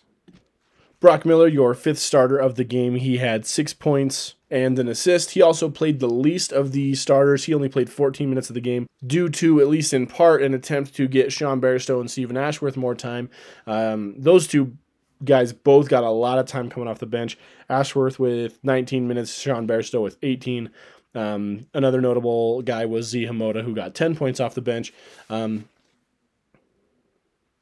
Brock 1.00 1.26
Miller, 1.26 1.50
your 1.50 1.74
fifth 1.74 2.00
starter 2.00 2.38
of 2.38 2.56
the 2.56 2.64
game, 2.64 2.96
he 2.96 3.18
had 3.18 3.46
six 3.46 3.74
points 3.74 4.36
and 4.50 4.80
an 4.80 4.88
assist. 4.88 5.32
He 5.32 5.42
also 5.42 5.70
played 5.70 6.00
the 6.00 6.08
least 6.08 6.54
of 6.54 6.72
the 6.72 6.96
starters. 6.96 7.44
He 7.44 7.54
only 7.54 7.68
played 7.68 7.90
14 7.90 8.30
minutes 8.30 8.50
of 8.50 8.54
the 8.54 8.62
game 8.62 8.88
due 9.06 9.28
to, 9.28 9.60
at 9.60 9.68
least 9.68 9.94
in 9.94 10.08
part, 10.08 10.42
an 10.42 10.54
attempt 10.54 10.96
to 10.96 11.10
get 11.10 11.34
Sean 11.34 11.60
Bairstow 11.60 12.00
and 12.00 12.10
Steven 12.10 12.38
Ashworth 12.38 12.78
more 12.78 12.96
time. 12.96 13.30
Um, 13.68 14.16
those 14.18 14.48
two 14.48 14.78
guys 15.24 15.54
both 15.54 15.90
got 15.90 16.04
a 16.04 16.10
lot 16.10 16.40
of 16.40 16.46
time 16.46 16.70
coming 16.70 16.88
off 16.88 17.00
the 17.00 17.06
bench. 17.06 17.38
Ashworth 17.70 18.20
with 18.20 18.60
19 18.64 19.08
minutes, 19.08 19.40
Sean 19.40 19.68
Bairstow 19.68 20.02
with 20.02 20.18
18. 20.22 20.70
Um, 21.16 21.68
another 21.74 22.02
notable 22.02 22.62
guy 22.62 22.86
was 22.86 23.08
Zee 23.08 23.26
Hamoda, 23.26 23.64
who 23.64 23.76
got 23.76 23.96
10 23.96 24.16
points 24.16 24.40
off 24.40 24.56
the 24.56 24.62
bench. 24.62 24.94
Um, 25.30 25.70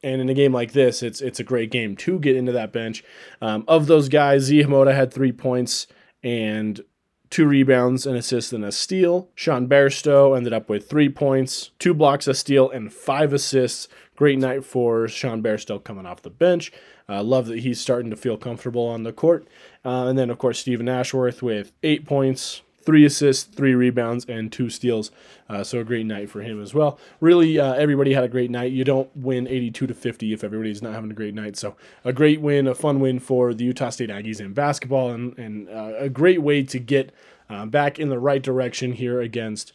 and 0.03 0.22
in 0.22 0.30
a 0.30 0.34
game 0.34 0.53
like 0.53 0.72
this, 0.72 1.03
it's 1.03 1.22
it's 1.22 1.39
a 1.39 1.44
great 1.44 1.70
game 1.70 1.96
to 1.98 2.18
get 2.20 2.36
into 2.36 2.51
that 2.53 2.74
bench. 2.74 3.03
Um, 3.41 3.63
of 3.68 3.86
those 3.86 4.10
guys, 4.10 4.44
Zee 4.44 4.63
Hamoda 4.63 4.96
had 4.96 5.13
three 5.13 5.32
points 5.32 5.86
and 6.24 6.82
two 7.30 7.46
rebounds, 7.46 8.06
an 8.06 8.15
assist, 8.15 8.53
and 8.53 8.65
a 8.65 8.72
steal. 8.72 9.30
Sean 9.36 9.68
Bairstow 9.68 10.36
ended 10.36 10.53
up 10.53 10.70
with 10.70 10.89
three 10.89 11.10
points, 11.10 11.72
two 11.80 11.94
blocks, 11.94 12.27
a 12.27 12.34
steal, 12.34 12.70
and 12.70 12.91
five 12.91 13.34
assists. 13.34 13.88
Great 14.15 14.38
night 14.38 14.63
for 14.63 15.08
Sean 15.08 15.41
Bairstow 15.41 15.84
coming 15.84 16.06
off 16.06 16.22
the 16.22 16.30
bench. 16.30 16.72
Uh, 17.12 17.22
love 17.22 17.48
that 17.48 17.60
he's 17.60 17.80
starting 17.80 18.10
to 18.10 18.15
feel 18.15 18.38
comfortable 18.38 18.88
on 18.88 19.03
the 19.03 19.12
court. 19.12 19.46
Uh, 19.84 20.08
and 20.08 20.18
then, 20.18 20.30
of 20.30 20.38
course, 20.38 20.60
Steven 20.60 20.88
Ashworth 20.88 21.44
with 21.44 21.74
eight 21.84 22.06
points, 22.06 22.62
three 22.82 23.03
assists, 23.03 23.44
three 23.44 23.75
rebounds, 23.75 24.24
and 24.25 24.50
two 24.50 24.70
steals. 24.70 25.12
Uh, 25.50 25.63
so 25.63 25.80
a 25.80 25.84
great 25.84 26.06
night 26.06 26.30
for 26.30 26.41
him 26.41 26.62
as 26.62 26.74
well. 26.74 26.98
Really, 27.20 27.60
uh, 27.60 27.74
everybody 27.74 28.13
had 28.13 28.24
a 28.24 28.30
great 28.30 28.50
night. 28.50 28.72
You 28.72 28.86
don't 28.86 29.10
win 29.15 29.46
82 29.46 29.88
to 29.88 29.94
50 29.94 30.32
if 30.32 30.44
everybody's 30.44 30.82
not 30.82 30.94
having 30.94 31.12
a 31.12 31.13
great 31.15 31.34
night. 31.34 31.58
So 31.58 31.75
a 32.06 32.13
great 32.13 32.39
win, 32.39 32.65
a 32.65 32.74
fun 32.75 33.01
win 33.01 33.20
for 33.20 33.53
the 33.53 33.65
Utah 33.65 33.89
State 33.89 34.10
Aggies 34.10 34.39
in 34.39 34.53
basketball, 34.53 35.12
and, 35.12 35.38
and 35.38 35.70
uh, 35.70 35.94
a 35.98 36.10
great 36.10 36.41
way 36.41 36.63
to 36.63 36.80
get 36.80 37.12
uh, 37.50 37.65
back 37.65 38.00
in 38.00 38.08
the 38.08 38.20
right 38.20 38.41
direction 38.41 38.94
here 38.94 39.20
against 39.20 39.74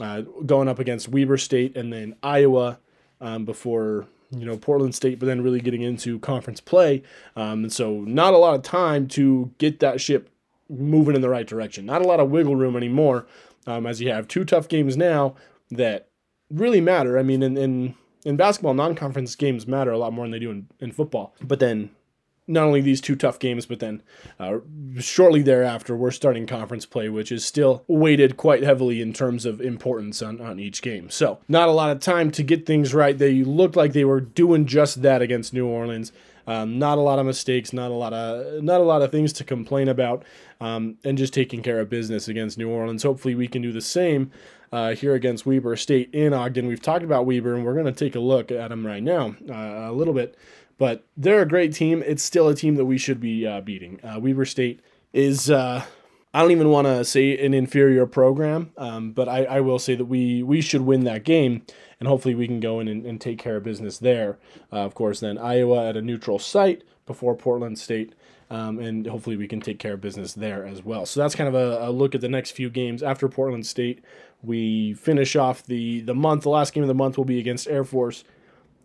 uh, 0.00 0.22
going 0.44 0.68
up 0.68 0.78
against 0.78 1.08
Weber 1.08 1.38
State 1.38 1.76
and 1.76 1.92
then 1.92 2.16
Iowa 2.22 2.78
um, 3.20 3.44
before 3.44 4.06
you 4.30 4.44
know 4.44 4.56
Portland 4.56 4.94
State, 4.94 5.18
but 5.18 5.26
then 5.26 5.42
really 5.42 5.60
getting 5.60 5.82
into 5.82 6.18
conference 6.20 6.60
play. 6.60 7.02
Um, 7.36 7.64
and 7.64 7.72
so 7.72 8.00
not 8.00 8.34
a 8.34 8.38
lot 8.38 8.54
of 8.54 8.62
time 8.62 9.08
to 9.08 9.52
get 9.58 9.80
that 9.80 10.00
ship 10.00 10.30
moving 10.68 11.14
in 11.14 11.22
the 11.22 11.28
right 11.28 11.46
direction. 11.46 11.86
Not 11.86 12.02
a 12.02 12.06
lot 12.06 12.20
of 12.20 12.30
wiggle 12.30 12.56
room 12.56 12.76
anymore, 12.76 13.26
um, 13.66 13.86
as 13.86 14.00
you 14.00 14.10
have 14.10 14.28
two 14.28 14.44
tough 14.44 14.68
games 14.68 14.96
now 14.96 15.34
that 15.70 16.08
really 16.50 16.80
matter. 16.80 17.18
I 17.18 17.22
mean, 17.22 17.42
in 17.42 17.56
in, 17.56 17.94
in 18.24 18.36
basketball, 18.36 18.74
non-conference 18.74 19.34
games 19.36 19.66
matter 19.66 19.90
a 19.90 19.98
lot 19.98 20.12
more 20.12 20.24
than 20.24 20.32
they 20.32 20.38
do 20.38 20.50
in, 20.50 20.68
in 20.80 20.92
football. 20.92 21.34
But 21.42 21.60
then 21.60 21.90
not 22.46 22.64
only 22.64 22.80
these 22.80 23.00
two 23.00 23.16
tough 23.16 23.38
games, 23.38 23.66
but 23.66 23.80
then 23.80 24.02
uh, 24.38 24.58
shortly 24.98 25.42
thereafter, 25.42 25.96
we're 25.96 26.10
starting 26.10 26.46
conference 26.46 26.84
play, 26.84 27.08
which 27.08 27.32
is 27.32 27.44
still 27.44 27.84
weighted 27.86 28.36
quite 28.36 28.62
heavily 28.62 29.00
in 29.00 29.12
terms 29.12 29.46
of 29.46 29.60
importance 29.60 30.20
on, 30.20 30.40
on 30.40 30.58
each 30.58 30.82
game. 30.82 31.08
So, 31.10 31.38
not 31.48 31.68
a 31.68 31.72
lot 31.72 31.90
of 31.90 32.00
time 32.00 32.30
to 32.32 32.42
get 32.42 32.66
things 32.66 32.92
right. 32.92 33.16
They 33.16 33.42
looked 33.42 33.76
like 33.76 33.92
they 33.92 34.04
were 34.04 34.20
doing 34.20 34.66
just 34.66 35.02
that 35.02 35.22
against 35.22 35.54
New 35.54 35.66
Orleans. 35.66 36.12
Um, 36.46 36.78
not 36.78 36.98
a 36.98 37.00
lot 37.00 37.18
of 37.18 37.24
mistakes, 37.24 37.72
not 37.72 37.90
a 37.90 37.94
lot 37.94 38.12
of 38.12 38.62
not 38.62 38.80
a 38.80 38.84
lot 38.84 39.00
of 39.00 39.10
things 39.10 39.32
to 39.34 39.44
complain 39.44 39.88
about, 39.88 40.24
um, 40.60 40.98
and 41.02 41.16
just 41.16 41.32
taking 41.32 41.62
care 41.62 41.80
of 41.80 41.88
business 41.88 42.28
against 42.28 42.58
New 42.58 42.68
Orleans. 42.68 43.02
Hopefully, 43.02 43.34
we 43.34 43.48
can 43.48 43.62
do 43.62 43.72
the 43.72 43.80
same 43.80 44.30
uh, 44.70 44.94
here 44.94 45.14
against 45.14 45.46
Weber 45.46 45.76
State 45.76 46.10
in 46.12 46.34
Ogden. 46.34 46.66
We've 46.66 46.82
talked 46.82 47.04
about 47.04 47.24
Weber, 47.24 47.54
and 47.54 47.64
we're 47.64 47.74
going 47.74 47.86
to 47.86 47.92
take 47.92 48.14
a 48.14 48.20
look 48.20 48.50
at 48.50 48.68
them 48.68 48.86
right 48.86 49.02
now 49.02 49.36
uh, 49.48 49.90
a 49.90 49.92
little 49.92 50.12
bit. 50.12 50.36
But 50.76 51.04
they're 51.16 51.42
a 51.42 51.48
great 51.48 51.72
team. 51.72 52.02
It's 52.04 52.22
still 52.22 52.48
a 52.48 52.54
team 52.54 52.74
that 52.76 52.84
we 52.84 52.98
should 52.98 53.20
be 53.20 53.46
uh, 53.46 53.60
beating. 53.60 54.00
Uh, 54.02 54.18
Weber 54.20 54.44
State 54.44 54.80
is. 55.12 55.50
Uh, 55.50 55.84
I 56.34 56.42
don't 56.42 56.50
even 56.50 56.70
want 56.70 56.88
to 56.88 57.04
say 57.04 57.38
an 57.38 57.54
inferior 57.54 58.06
program, 58.06 58.72
um, 58.76 59.12
but 59.12 59.28
I, 59.28 59.44
I, 59.44 59.60
will 59.60 59.78
say 59.78 59.94
that 59.94 60.06
we 60.06 60.42
we 60.42 60.60
should 60.60 60.80
win 60.80 61.04
that 61.04 61.22
game, 61.22 61.62
and 62.00 62.08
hopefully 62.08 62.34
we 62.34 62.48
can 62.48 62.58
go 62.58 62.80
in 62.80 62.88
and, 62.88 63.06
and 63.06 63.20
take 63.20 63.38
care 63.38 63.56
of 63.56 63.62
business 63.62 63.98
there. 63.98 64.38
Uh, 64.72 64.78
of 64.78 64.96
course, 64.96 65.20
then 65.20 65.38
Iowa 65.38 65.88
at 65.88 65.96
a 65.96 66.02
neutral 66.02 66.40
site 66.40 66.82
before 67.06 67.36
Portland 67.36 67.78
State, 67.78 68.16
um, 68.50 68.80
and 68.80 69.06
hopefully 69.06 69.36
we 69.36 69.46
can 69.46 69.60
take 69.60 69.78
care 69.78 69.92
of 69.92 70.00
business 70.00 70.32
there 70.32 70.66
as 70.66 70.82
well. 70.84 71.06
So 71.06 71.20
that's 71.20 71.36
kind 71.36 71.48
of 71.48 71.54
a, 71.54 71.88
a, 71.88 71.90
look 71.92 72.16
at 72.16 72.20
the 72.20 72.28
next 72.28 72.50
few 72.50 72.68
games 72.68 73.00
after 73.00 73.28
Portland 73.28 73.64
State. 73.64 74.02
We 74.42 74.94
finish 74.94 75.36
off 75.36 75.64
the 75.64 76.00
the 76.00 76.16
month. 76.16 76.42
The 76.42 76.50
last 76.50 76.72
game 76.72 76.82
of 76.82 76.88
the 76.88 76.94
month 76.94 77.16
will 77.16 77.24
be 77.24 77.38
against 77.38 77.68
Air 77.68 77.84
Force 77.84 78.24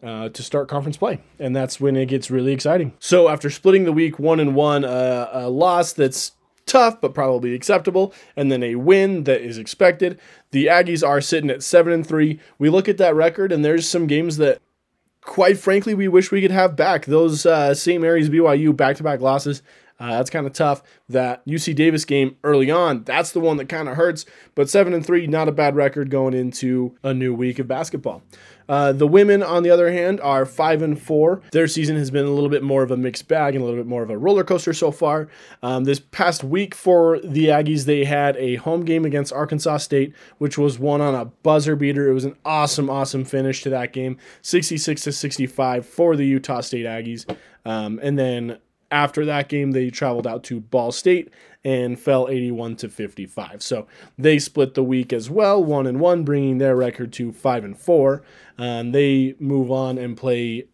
uh, 0.03 0.29
to 0.29 0.43
start 0.43 0.67
conference 0.67 0.97
play, 0.97 1.21
and 1.39 1.55
that's 1.55 1.79
when 1.79 1.95
it 1.95 2.07
gets 2.07 2.31
really 2.31 2.53
exciting. 2.53 2.93
So 2.99 3.29
after 3.29 3.49
splitting 3.49 3.85
the 3.85 3.91
week 3.91 4.19
one 4.19 4.39
and 4.39 4.55
one, 4.55 4.85
uh, 4.85 5.29
a 5.31 5.49
loss 5.49 5.93
that's 5.93 6.33
tough 6.65 7.01
but 7.01 7.13
probably 7.13 7.53
acceptable, 7.53 8.13
and 8.35 8.51
then 8.51 8.63
a 8.63 8.75
win 8.75 9.23
that 9.25 9.41
is 9.41 9.57
expected. 9.57 10.19
The 10.51 10.67
Aggies 10.67 11.05
are 11.05 11.21
sitting 11.21 11.49
at 11.49 11.63
seven 11.63 11.91
and 11.91 12.07
three. 12.07 12.39
We 12.57 12.69
look 12.69 12.87
at 12.87 12.97
that 12.97 13.15
record, 13.15 13.51
and 13.51 13.65
there's 13.65 13.87
some 13.87 14.07
games 14.07 14.37
that, 14.37 14.61
quite 15.21 15.57
frankly, 15.57 15.93
we 15.93 16.07
wish 16.07 16.31
we 16.31 16.41
could 16.41 16.51
have 16.51 16.75
back. 16.75 17.05
Those 17.05 17.45
uh, 17.45 17.73
St. 17.73 18.01
Mary's 18.01 18.29
BYU 18.29 18.75
back-to-back 18.75 19.19
losses. 19.19 19.61
Uh, 19.99 20.11
that's 20.11 20.29
kind 20.29 20.47
of 20.47 20.53
tough. 20.53 20.81
That 21.09 21.45
UC 21.45 21.75
Davis 21.75 22.05
game 22.05 22.37
early 22.43 22.71
on, 22.71 23.03
that's 23.03 23.31
the 23.31 23.39
one 23.39 23.57
that 23.57 23.67
kind 23.69 23.89
of 23.89 23.95
hurts. 23.95 24.25
But 24.55 24.69
seven 24.69 24.93
and 24.93 25.05
three, 25.05 25.27
not 25.27 25.47
a 25.47 25.51
bad 25.51 25.75
record 25.75 26.09
going 26.09 26.33
into 26.33 26.95
a 27.03 27.13
new 27.13 27.33
week 27.33 27.59
of 27.59 27.67
basketball. 27.67 28.23
Uh, 28.69 28.91
the 28.91 29.07
women, 29.07 29.41
on 29.41 29.63
the 29.63 29.71
other 29.71 29.91
hand, 29.91 30.21
are 30.21 30.45
five 30.45 30.83
and 30.83 31.01
four. 31.01 31.41
Their 31.51 31.67
season 31.67 31.95
has 31.97 32.11
been 32.11 32.25
a 32.25 32.29
little 32.29 32.49
bit 32.49 32.61
more 32.61 32.83
of 32.83 32.91
a 32.91 32.97
mixed 32.97 33.27
bag 33.27 33.55
and 33.55 33.63
a 33.63 33.65
little 33.65 33.79
bit 33.79 33.87
more 33.87 34.03
of 34.03 34.11
a 34.11 34.17
roller 34.17 34.43
coaster 34.43 34.73
so 34.73 34.91
far. 34.91 35.27
Um, 35.63 35.85
this 35.85 35.99
past 35.99 36.43
week 36.43 36.75
for 36.75 37.19
the 37.19 37.47
Aggies, 37.47 37.85
they 37.85 38.05
had 38.05 38.37
a 38.37 38.57
home 38.57 38.85
game 38.85 39.05
against 39.05 39.33
Arkansas 39.33 39.77
State, 39.77 40.13
which 40.37 40.59
was 40.59 40.77
won 40.77 41.01
on 41.01 41.15
a 41.15 41.25
buzzer 41.25 41.75
beater. 41.75 42.07
It 42.07 42.13
was 42.13 42.25
an 42.25 42.35
awesome, 42.45 42.91
awesome 42.91 43.25
finish 43.25 43.63
to 43.63 43.71
that 43.71 43.91
game, 43.91 44.17
66 44.43 45.01
to 45.01 45.11
65 45.11 45.83
for 45.83 46.15
the 46.15 46.25
Utah 46.25 46.61
State 46.61 46.85
Aggies. 46.85 47.25
Um, 47.65 47.99
and 48.03 48.19
then 48.19 48.59
after 48.91 49.25
that 49.25 49.49
game, 49.49 49.71
they 49.71 49.89
traveled 49.89 50.27
out 50.27 50.43
to 50.45 50.59
Ball 50.59 50.91
State 50.91 51.29
and 51.63 51.99
fell 51.99 52.29
81 52.29 52.77
to 52.77 52.89
55. 52.89 53.61
So 53.61 53.87
they 54.17 54.39
split 54.39 54.73
the 54.73 54.83
week 54.83 55.11
as 55.11 55.29
well, 55.29 55.63
one 55.63 55.85
and 55.85 55.99
one, 55.99 56.23
bringing 56.23 56.57
their 56.57 56.75
record 56.75 57.11
to 57.13 57.31
five 57.31 57.63
and 57.63 57.77
four. 57.77 58.23
Um, 58.57 58.91
they 58.91 59.35
move 59.39 59.71
on 59.71 59.97
and 59.97 60.15
play 60.15 60.67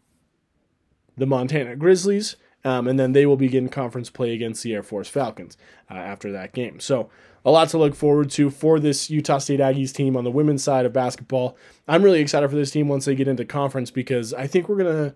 the 1.17 1.25
Montana 1.25 1.75
Grizzlies, 1.75 2.35
um, 2.63 2.87
and 2.87 2.99
then 2.99 3.13
they 3.13 3.25
will 3.25 3.37
begin 3.37 3.69
conference 3.69 4.09
play 4.09 4.33
against 4.33 4.63
the 4.63 4.73
Air 4.73 4.83
Force 4.83 5.07
Falcons 5.07 5.57
uh, 5.89 5.95
after 5.95 6.31
that 6.31 6.53
game. 6.53 6.79
So 6.79 7.09
a 7.45 7.51
lot 7.51 7.69
to 7.69 7.77
look 7.77 7.95
forward 7.95 8.31
to 8.31 8.49
for 8.49 8.79
this 8.79 9.09
Utah 9.09 9.37
State 9.37 9.59
Aggies 9.59 9.93
team 9.93 10.17
on 10.17 10.23
the 10.23 10.31
women's 10.31 10.63
side 10.63 10.85
of 10.85 10.93
basketball. 10.93 11.55
I'm 11.87 12.03
really 12.03 12.19
excited 12.19 12.49
for 12.49 12.55
this 12.55 12.71
team 12.71 12.87
once 12.87 13.05
they 13.05 13.15
get 13.15 13.27
into 13.27 13.45
conference 13.45 13.91
because 13.91 14.33
I 14.33 14.47
think 14.47 14.67
we're 14.67 14.77
gonna 14.77 15.15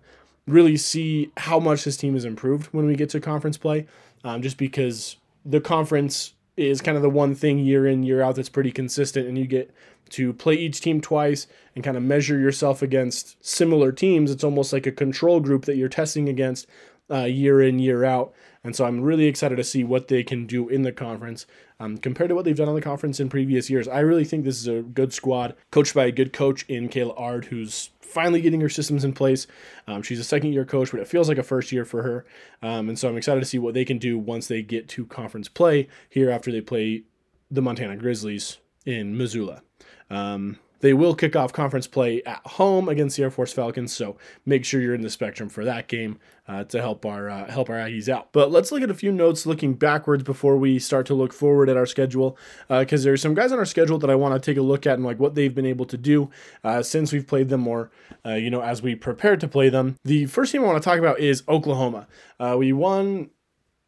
really 0.50 0.76
see 0.76 1.30
how 1.36 1.58
much 1.58 1.84
this 1.84 1.96
team 1.96 2.14
has 2.14 2.24
improved 2.24 2.66
when 2.72 2.86
we 2.86 2.94
get 2.94 3.10
to 3.10 3.20
conference 3.20 3.56
play. 3.56 3.86
Um, 4.24 4.42
just 4.42 4.58
because 4.58 5.16
the 5.44 5.60
conference 5.60 6.34
is 6.56 6.80
kind 6.80 6.96
of 6.96 7.02
the 7.02 7.10
one 7.10 7.34
thing 7.34 7.58
year 7.58 7.86
in 7.86 8.02
year 8.02 8.20
out 8.20 8.36
that's 8.36 8.48
pretty 8.48 8.70
consistent, 8.70 9.26
and 9.26 9.38
you 9.38 9.46
get 9.46 9.70
to 10.10 10.32
play 10.32 10.54
each 10.54 10.80
team 10.80 11.00
twice 11.00 11.46
and 11.74 11.84
kind 11.84 11.96
of 11.96 12.02
measure 12.02 12.38
yourself 12.38 12.82
against 12.82 13.42
similar 13.44 13.92
teams. 13.92 14.30
It's 14.30 14.44
almost 14.44 14.72
like 14.72 14.86
a 14.86 14.92
control 14.92 15.40
group 15.40 15.64
that 15.64 15.76
you're 15.76 15.88
testing 15.88 16.28
against 16.28 16.66
uh, 17.10 17.24
year 17.24 17.62
in 17.62 17.78
year 17.78 18.04
out. 18.04 18.32
And 18.62 18.76
so 18.76 18.84
I'm 18.84 19.00
really 19.00 19.26
excited 19.26 19.56
to 19.56 19.64
see 19.64 19.84
what 19.84 20.08
they 20.08 20.22
can 20.22 20.46
do 20.46 20.68
in 20.68 20.82
the 20.82 20.92
conference 20.92 21.46
um, 21.78 21.96
compared 21.96 22.28
to 22.28 22.34
what 22.34 22.44
they've 22.44 22.56
done 22.56 22.68
on 22.68 22.74
the 22.74 22.82
conference 22.82 23.18
in 23.18 23.30
previous 23.30 23.70
years. 23.70 23.88
I 23.88 24.00
really 24.00 24.24
think 24.24 24.44
this 24.44 24.58
is 24.58 24.68
a 24.68 24.82
good 24.82 25.12
squad, 25.12 25.54
coached 25.70 25.94
by 25.94 26.04
a 26.04 26.12
good 26.12 26.32
coach 26.32 26.64
in 26.68 26.88
Kayla 26.88 27.14
Ard, 27.16 27.46
who's 27.46 27.90
finally 28.00 28.40
getting 28.40 28.60
her 28.60 28.68
systems 28.68 29.04
in 29.04 29.12
place. 29.12 29.46
Um, 29.86 30.02
she's 30.02 30.20
a 30.20 30.24
second 30.24 30.52
year 30.52 30.64
coach, 30.64 30.90
but 30.90 31.00
it 31.00 31.08
feels 31.08 31.28
like 31.28 31.38
a 31.38 31.42
first 31.42 31.72
year 31.72 31.84
for 31.84 32.02
her. 32.02 32.26
Um, 32.60 32.88
and 32.88 32.98
so 32.98 33.08
I'm 33.08 33.16
excited 33.16 33.40
to 33.40 33.46
see 33.46 33.58
what 33.58 33.72
they 33.72 33.84
can 33.84 33.98
do 33.98 34.18
once 34.18 34.48
they 34.48 34.62
get 34.62 34.88
to 34.90 35.06
conference 35.06 35.48
play 35.48 35.88
here 36.10 36.30
after 36.30 36.52
they 36.52 36.60
play 36.60 37.04
the 37.50 37.62
Montana 37.62 37.96
Grizzlies 37.96 38.58
in 38.84 39.16
Missoula. 39.16 39.62
Um, 40.10 40.58
they 40.80 40.92
will 40.92 41.14
kick 41.14 41.36
off 41.36 41.52
conference 41.52 41.86
play 41.86 42.22
at 42.24 42.40
home 42.44 42.88
against 42.88 43.16
the 43.16 43.22
Air 43.22 43.30
Force 43.30 43.52
Falcons, 43.52 43.92
so 43.92 44.16
make 44.44 44.64
sure 44.64 44.80
you're 44.80 44.94
in 44.94 45.02
the 45.02 45.10
spectrum 45.10 45.48
for 45.48 45.64
that 45.64 45.88
game 45.88 46.18
uh, 46.48 46.64
to 46.64 46.80
help 46.80 47.06
our 47.06 47.30
uh, 47.30 47.50
help 47.50 47.70
our 47.70 47.76
Aggies 47.76 48.08
out. 48.08 48.32
But 48.32 48.50
let's 48.50 48.72
look 48.72 48.82
at 48.82 48.90
a 48.90 48.94
few 48.94 49.12
notes 49.12 49.46
looking 49.46 49.74
backwards 49.74 50.22
before 50.22 50.56
we 50.56 50.78
start 50.78 51.06
to 51.06 51.14
look 51.14 51.32
forward 51.32 51.68
at 51.68 51.76
our 51.76 51.86
schedule, 51.86 52.36
because 52.68 53.02
uh, 53.02 53.04
there's 53.04 53.22
some 53.22 53.34
guys 53.34 53.52
on 53.52 53.58
our 53.58 53.64
schedule 53.64 53.98
that 53.98 54.10
I 54.10 54.14
want 54.14 54.34
to 54.34 54.50
take 54.50 54.58
a 54.58 54.62
look 54.62 54.86
at 54.86 54.94
and 54.94 55.04
like 55.04 55.18
what 55.18 55.34
they've 55.34 55.54
been 55.54 55.66
able 55.66 55.86
to 55.86 55.96
do 55.96 56.30
uh, 56.64 56.82
since 56.82 57.12
we've 57.12 57.26
played 57.26 57.48
them 57.48 57.60
more, 57.60 57.90
uh, 58.26 58.34
you 58.34 58.50
know, 58.50 58.62
as 58.62 58.82
we 58.82 58.94
prepare 58.94 59.36
to 59.36 59.48
play 59.48 59.68
them. 59.68 59.96
The 60.04 60.26
first 60.26 60.52
team 60.52 60.62
I 60.62 60.66
want 60.66 60.82
to 60.82 60.88
talk 60.88 60.98
about 60.98 61.20
is 61.20 61.42
Oklahoma. 61.48 62.06
Uh, 62.38 62.56
we 62.58 62.72
won 62.72 63.30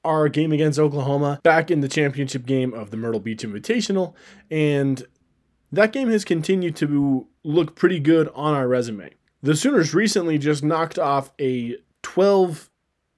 our 0.04 0.28
game 0.28 0.52
against 0.52 0.78
Oklahoma 0.78 1.40
back 1.42 1.70
in 1.70 1.80
the 1.80 1.88
championship 1.88 2.44
game 2.44 2.74
of 2.74 2.90
the 2.90 2.96
Myrtle 2.96 3.20
Beach 3.20 3.42
Invitational, 3.42 4.14
and 4.50 5.06
that 5.72 5.92
game 5.92 6.10
has 6.10 6.24
continued 6.24 6.76
to 6.76 7.26
look 7.42 7.74
pretty 7.74 7.98
good 7.98 8.28
on 8.34 8.54
our 8.54 8.68
resume. 8.68 9.10
The 9.42 9.56
Sooners 9.56 9.94
recently 9.94 10.38
just 10.38 10.62
knocked 10.62 10.98
off 10.98 11.32
a 11.40 11.76
12 12.02 12.70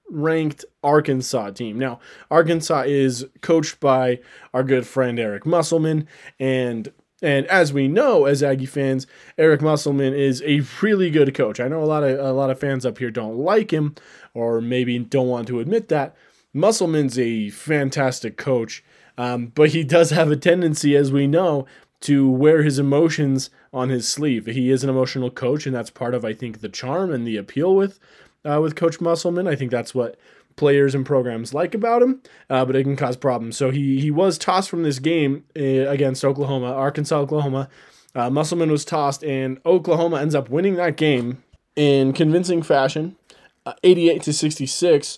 ranked 0.09 0.65
Arkansas 0.83 1.51
team. 1.51 1.77
Now, 1.77 1.99
Arkansas 2.31 2.83
is 2.87 3.25
coached 3.41 3.79
by 3.79 4.19
our 4.53 4.63
good 4.63 4.87
friend 4.87 5.19
Eric 5.19 5.45
Musselman 5.45 6.07
and 6.39 6.91
and 7.21 7.47
as 7.47 7.71
we 7.71 7.87
know 7.87 8.25
as 8.25 8.43
Aggie 8.43 8.65
fans, 8.65 9.07
Eric 9.37 9.61
Musselman 9.61 10.13
is 10.13 10.43
a 10.45 10.61
really 10.81 11.09
good 11.09 11.33
coach. 11.33 11.59
I 11.61 11.67
know 11.69 11.81
a 11.81 11.85
lot 11.85 12.03
of 12.03 12.19
a 12.19 12.33
lot 12.33 12.49
of 12.49 12.59
fans 12.59 12.85
up 12.85 12.97
here 12.97 13.09
don't 13.09 13.37
like 13.37 13.71
him 13.71 13.95
or 14.33 14.61
maybe 14.61 14.99
don't 14.99 15.29
want 15.29 15.47
to 15.47 15.59
admit 15.59 15.87
that. 15.89 16.15
Musselman's 16.53 17.17
a 17.19 17.49
fantastic 17.49 18.37
coach 18.37 18.83
Um, 19.17 19.47
but 19.47 19.69
he 19.69 19.83
does 19.83 20.09
have 20.09 20.29
a 20.29 20.35
tendency, 20.35 20.95
as 20.95 21.11
we 21.11 21.25
know, 21.25 21.65
to 22.05 22.29
wear 22.29 22.63
his 22.63 22.79
emotions 22.79 23.49
on 23.73 23.89
his 23.89 24.07
sleeve. 24.07 24.45
He 24.45 24.69
is 24.69 24.83
an 24.83 24.89
emotional 24.89 25.31
coach, 25.31 25.65
and 25.65 25.75
that's 25.75 25.89
part 25.89 26.13
of, 26.13 26.23
I 26.23 26.33
think, 26.33 26.61
the 26.61 26.69
charm 26.69 27.11
and 27.11 27.25
the 27.25 27.37
appeal 27.37 27.75
with 27.75 27.99
uh, 28.43 28.59
with 28.61 28.75
Coach 28.75 29.01
Musselman. 29.01 29.47
I 29.47 29.55
think 29.55 29.71
that's 29.71 29.95
what 29.95 30.17
players 30.55 30.95
and 30.95 31.05
programs 31.05 31.53
like 31.53 31.73
about 31.73 32.01
him, 32.01 32.21
uh, 32.49 32.63
but 32.63 32.75
it 32.75 32.83
can 32.83 32.95
cause 32.95 33.17
problems. 33.17 33.57
So 33.57 33.71
he 33.71 33.99
he 33.99 34.11
was 34.11 34.37
tossed 34.37 34.69
from 34.69 34.83
this 34.83 34.99
game 34.99 35.45
uh, 35.57 35.89
against 35.89 36.23
Oklahoma, 36.23 36.67
Arkansas, 36.67 37.17
Oklahoma. 37.17 37.69
Uh, 38.13 38.29
Musselman 38.29 38.71
was 38.71 38.85
tossed, 38.85 39.23
and 39.23 39.59
Oklahoma 39.65 40.21
ends 40.21 40.35
up 40.35 40.49
winning 40.49 40.75
that 40.75 40.95
game 40.95 41.43
in 41.75 42.13
convincing 42.13 42.61
fashion, 42.61 43.17
uh, 43.65 43.73
88 43.83 44.21
to 44.23 44.31
66, 44.31 45.17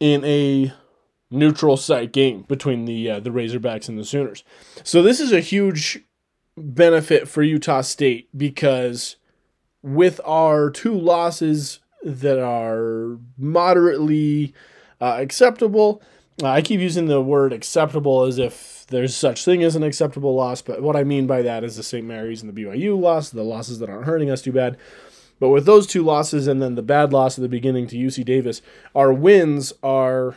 in 0.00 0.24
a 0.24 0.72
neutral 1.30 1.76
site 1.76 2.12
game 2.12 2.42
between 2.42 2.84
the 2.84 3.10
uh, 3.10 3.20
the 3.20 3.30
Razorbacks 3.30 3.88
and 3.88 3.98
the 3.98 4.04
Sooners. 4.04 4.44
So 4.82 5.02
this 5.02 5.20
is 5.20 5.32
a 5.32 5.40
huge 5.40 6.00
benefit 6.56 7.28
for 7.28 7.42
Utah 7.42 7.82
State 7.82 8.28
because 8.36 9.16
with 9.82 10.20
our 10.24 10.70
two 10.70 10.94
losses 10.98 11.80
that 12.02 12.38
are 12.38 13.18
moderately 13.36 14.54
uh, 15.00 15.16
acceptable. 15.18 16.02
Uh, 16.42 16.48
I 16.48 16.62
keep 16.62 16.80
using 16.80 17.06
the 17.06 17.20
word 17.20 17.52
acceptable 17.52 18.24
as 18.24 18.38
if 18.38 18.84
there's 18.88 19.14
such 19.14 19.44
thing 19.44 19.62
as 19.62 19.74
an 19.74 19.82
acceptable 19.82 20.34
loss, 20.34 20.62
but 20.62 20.82
what 20.82 20.96
I 20.96 21.04
mean 21.04 21.26
by 21.26 21.42
that 21.42 21.64
is 21.64 21.76
the 21.76 21.82
St. 21.82 22.06
Mary's 22.06 22.42
and 22.42 22.54
the 22.54 22.64
BYU 22.64 22.98
loss, 22.98 23.30
the 23.30 23.42
losses 23.42 23.78
that 23.80 23.90
aren't 23.90 24.06
hurting 24.06 24.30
us 24.30 24.42
too 24.42 24.52
bad. 24.52 24.76
But 25.38 25.48
with 25.50 25.66
those 25.66 25.86
two 25.86 26.02
losses 26.02 26.46
and 26.46 26.62
then 26.62 26.76
the 26.76 26.82
bad 26.82 27.12
loss 27.12 27.38
at 27.38 27.42
the 27.42 27.48
beginning 27.48 27.88
to 27.88 27.96
UC 27.96 28.24
Davis, 28.24 28.62
our 28.94 29.12
wins 29.12 29.72
are 29.82 30.36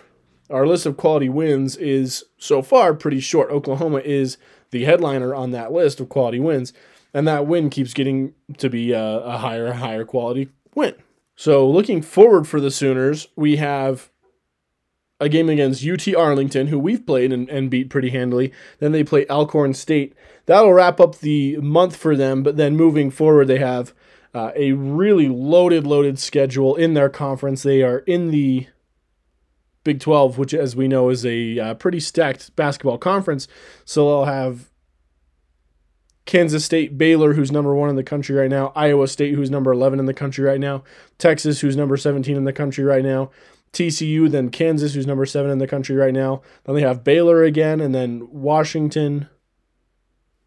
our 0.49 0.65
list 0.65 0.87
of 0.87 0.97
quality 0.97 1.29
wins 1.29 1.77
is 1.77 2.25
so 2.39 2.63
far 2.63 2.95
pretty 2.95 3.19
short. 3.19 3.51
Oklahoma 3.51 3.99
is 3.99 4.37
the 4.71 4.85
headliner 4.85 5.33
on 5.33 5.51
that 5.51 5.71
list 5.71 5.99
of 5.99 6.09
quality 6.09 6.39
wins, 6.39 6.73
and 7.13 7.27
that 7.27 7.47
win 7.47 7.69
keeps 7.69 7.93
getting 7.93 8.33
to 8.57 8.69
be 8.69 8.91
a, 8.91 9.01
a 9.01 9.37
higher, 9.37 9.73
higher 9.73 10.05
quality 10.05 10.49
win. 10.75 10.95
So 11.35 11.67
looking 11.69 12.01
forward 12.01 12.47
for 12.47 12.59
the 12.59 12.71
Sooners, 12.71 13.29
we 13.35 13.55
have 13.55 14.09
a 15.19 15.29
game 15.29 15.49
against 15.49 15.85
UT 15.85 16.13
Arlington, 16.15 16.67
who 16.67 16.79
we've 16.79 17.05
played 17.05 17.31
and, 17.31 17.49
and 17.49 17.69
beat 17.69 17.89
pretty 17.89 18.09
handily. 18.09 18.53
Then 18.79 18.91
they 18.91 19.03
play 19.03 19.25
Alcorn 19.27 19.73
State. 19.73 20.13
That'll 20.45 20.73
wrap 20.73 20.99
up 20.99 21.19
the 21.19 21.57
month 21.57 21.95
for 21.95 22.15
them, 22.15 22.43
but 22.43 22.57
then 22.57 22.75
moving 22.75 23.11
forward, 23.11 23.47
they 23.47 23.59
have 23.59 23.93
uh, 24.33 24.51
a 24.55 24.73
really 24.73 25.27
loaded, 25.27 25.85
loaded 25.85 26.19
schedule 26.19 26.75
in 26.75 26.93
their 26.93 27.09
conference. 27.09 27.63
They 27.63 27.83
are 27.83 27.99
in 27.99 28.31
the 28.31 28.67
Big 29.89 29.99
12, 29.99 30.37
which, 30.37 30.53
as 30.53 30.75
we 30.75 30.87
know, 30.87 31.09
is 31.09 31.25
a 31.25 31.57
uh, 31.57 31.73
pretty 31.73 31.99
stacked 31.99 32.55
basketball 32.55 32.99
conference. 32.99 33.47
So 33.85 34.05
they'll 34.05 34.25
have 34.25 34.69
Kansas 36.27 36.63
State, 36.63 36.95
Baylor, 36.95 37.33
who's 37.33 37.51
number 37.51 37.73
one 37.73 37.89
in 37.89 37.95
the 37.95 38.03
country 38.03 38.35
right 38.35 38.51
now, 38.51 38.71
Iowa 38.75 39.07
State, 39.07 39.33
who's 39.33 39.49
number 39.49 39.71
11 39.71 39.99
in 39.99 40.05
the 40.05 40.13
country 40.13 40.45
right 40.45 40.59
now, 40.59 40.83
Texas, 41.17 41.61
who's 41.61 41.75
number 41.75 41.97
17 41.97 42.37
in 42.37 42.43
the 42.43 42.53
country 42.53 42.83
right 42.83 43.03
now, 43.03 43.31
TCU, 43.73 44.29
then 44.29 44.49
Kansas, 44.49 44.93
who's 44.93 45.07
number 45.07 45.25
seven 45.25 45.49
in 45.49 45.57
the 45.57 45.65
country 45.65 45.95
right 45.95 46.13
now. 46.13 46.43
Then 46.65 46.75
they 46.75 46.81
have 46.81 47.03
Baylor 47.03 47.43
again, 47.43 47.81
and 47.81 47.95
then 47.95 48.27
Washington, 48.31 49.27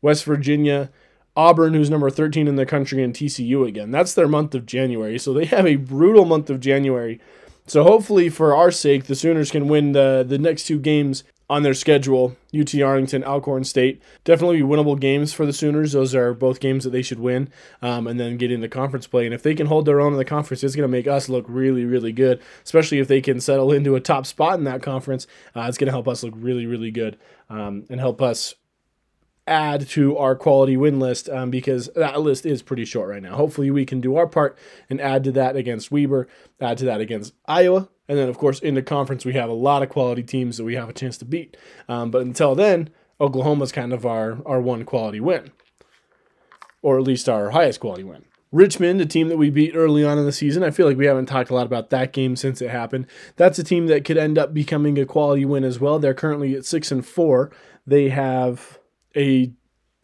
West 0.00 0.22
Virginia, 0.22 0.92
Auburn, 1.34 1.74
who's 1.74 1.90
number 1.90 2.10
13 2.10 2.46
in 2.46 2.54
the 2.54 2.64
country, 2.64 3.02
and 3.02 3.12
TCU 3.12 3.66
again. 3.66 3.90
That's 3.90 4.14
their 4.14 4.28
month 4.28 4.54
of 4.54 4.66
January. 4.66 5.18
So 5.18 5.32
they 5.32 5.46
have 5.46 5.66
a 5.66 5.76
brutal 5.76 6.26
month 6.26 6.48
of 6.48 6.60
January. 6.60 7.20
So 7.66 7.84
hopefully, 7.84 8.28
for 8.28 8.54
our 8.54 8.70
sake, 8.70 9.04
the 9.04 9.14
Sooners 9.14 9.50
can 9.50 9.68
win 9.68 9.92
the, 9.92 10.24
the 10.26 10.38
next 10.38 10.64
two 10.64 10.78
games 10.78 11.24
on 11.52 11.62
their 11.62 11.74
schedule 11.74 12.34
UT 12.58 12.74
Arlington, 12.80 13.22
Alcorn 13.24 13.62
State. 13.64 14.00
Definitely 14.24 14.62
winnable 14.62 14.98
games 14.98 15.34
for 15.34 15.44
the 15.44 15.52
Sooners. 15.52 15.92
Those 15.92 16.14
are 16.14 16.32
both 16.32 16.60
games 16.60 16.84
that 16.84 16.90
they 16.90 17.02
should 17.02 17.18
win 17.20 17.50
um, 17.82 18.06
and 18.06 18.18
then 18.18 18.38
get 18.38 18.50
into 18.50 18.68
conference 18.68 19.06
play. 19.06 19.26
And 19.26 19.34
if 19.34 19.42
they 19.42 19.54
can 19.54 19.66
hold 19.66 19.84
their 19.84 20.00
own 20.00 20.12
in 20.12 20.18
the 20.18 20.24
conference, 20.24 20.64
it's 20.64 20.74
going 20.74 20.88
to 20.88 20.88
make 20.88 21.06
us 21.06 21.28
look 21.28 21.44
really, 21.46 21.84
really 21.84 22.12
good, 22.12 22.40
especially 22.64 23.00
if 23.00 23.08
they 23.08 23.20
can 23.20 23.38
settle 23.38 23.70
into 23.78 23.96
a 23.96 24.00
top 24.00 24.24
spot 24.24 24.58
in 24.58 24.64
that 24.64 24.82
conference. 24.82 25.26
Uh, 25.54 25.66
it's 25.68 25.76
going 25.76 25.88
to 25.88 25.92
help 25.92 26.08
us 26.08 26.22
look 26.22 26.34
really, 26.36 26.64
really 26.64 26.90
good 26.90 27.18
um, 27.50 27.84
and 27.90 28.00
help 28.00 28.22
us 28.22 28.54
add 29.46 29.88
to 29.88 30.16
our 30.16 30.36
quality 30.36 30.76
win 30.76 31.00
list 31.00 31.28
um, 31.28 31.50
because 31.50 31.90
that 31.96 32.20
list 32.20 32.46
is 32.46 32.62
pretty 32.62 32.84
short 32.84 33.08
right 33.08 33.22
now. 33.22 33.36
Hopefully, 33.36 33.70
we 33.70 33.84
can 33.84 34.00
do 34.00 34.16
our 34.16 34.26
part 34.26 34.56
and 34.88 35.00
add 35.00 35.24
to 35.24 35.32
that 35.32 35.56
against 35.56 35.90
Weber, 35.90 36.28
add 36.60 36.78
to 36.78 36.84
that 36.84 37.00
against 37.00 37.34
Iowa. 37.46 37.88
And 38.08 38.18
then, 38.18 38.28
of 38.28 38.38
course, 38.38 38.58
in 38.60 38.74
the 38.74 38.82
conference, 38.82 39.24
we 39.24 39.32
have 39.34 39.48
a 39.48 39.54
lot 39.54 39.82
of 39.82 39.88
quality 39.88 40.22
teams 40.22 40.56
that 40.56 40.64
we 40.64 40.74
have 40.74 40.88
a 40.88 40.92
chance 40.92 41.16
to 41.18 41.24
beat. 41.24 41.56
Um, 41.88 42.10
but 42.10 42.22
until 42.22 42.54
then, 42.54 42.90
Oklahoma's 43.20 43.72
kind 43.72 43.92
of 43.92 44.04
our, 44.04 44.38
our 44.44 44.60
one 44.60 44.84
quality 44.84 45.20
win, 45.20 45.52
or 46.82 46.98
at 46.98 47.04
least 47.04 47.28
our 47.28 47.50
highest 47.50 47.80
quality 47.80 48.04
win. 48.04 48.24
Richmond, 48.50 49.00
a 49.00 49.06
team 49.06 49.28
that 49.28 49.38
we 49.38 49.48
beat 49.48 49.74
early 49.74 50.04
on 50.04 50.18
in 50.18 50.26
the 50.26 50.32
season. 50.32 50.62
I 50.62 50.70
feel 50.70 50.86
like 50.86 50.98
we 50.98 51.06
haven't 51.06 51.26
talked 51.26 51.48
a 51.48 51.54
lot 51.54 51.64
about 51.64 51.88
that 51.88 52.12
game 52.12 52.36
since 52.36 52.60
it 52.60 52.68
happened. 52.68 53.06
That's 53.36 53.58
a 53.58 53.64
team 53.64 53.86
that 53.86 54.04
could 54.04 54.18
end 54.18 54.36
up 54.36 54.52
becoming 54.52 54.98
a 54.98 55.06
quality 55.06 55.46
win 55.46 55.64
as 55.64 55.80
well. 55.80 55.98
They're 55.98 56.12
currently 56.12 56.54
at 56.54 56.66
six 56.66 56.92
and 56.92 57.04
four. 57.06 57.50
They 57.86 58.10
have 58.10 58.78
a 59.16 59.52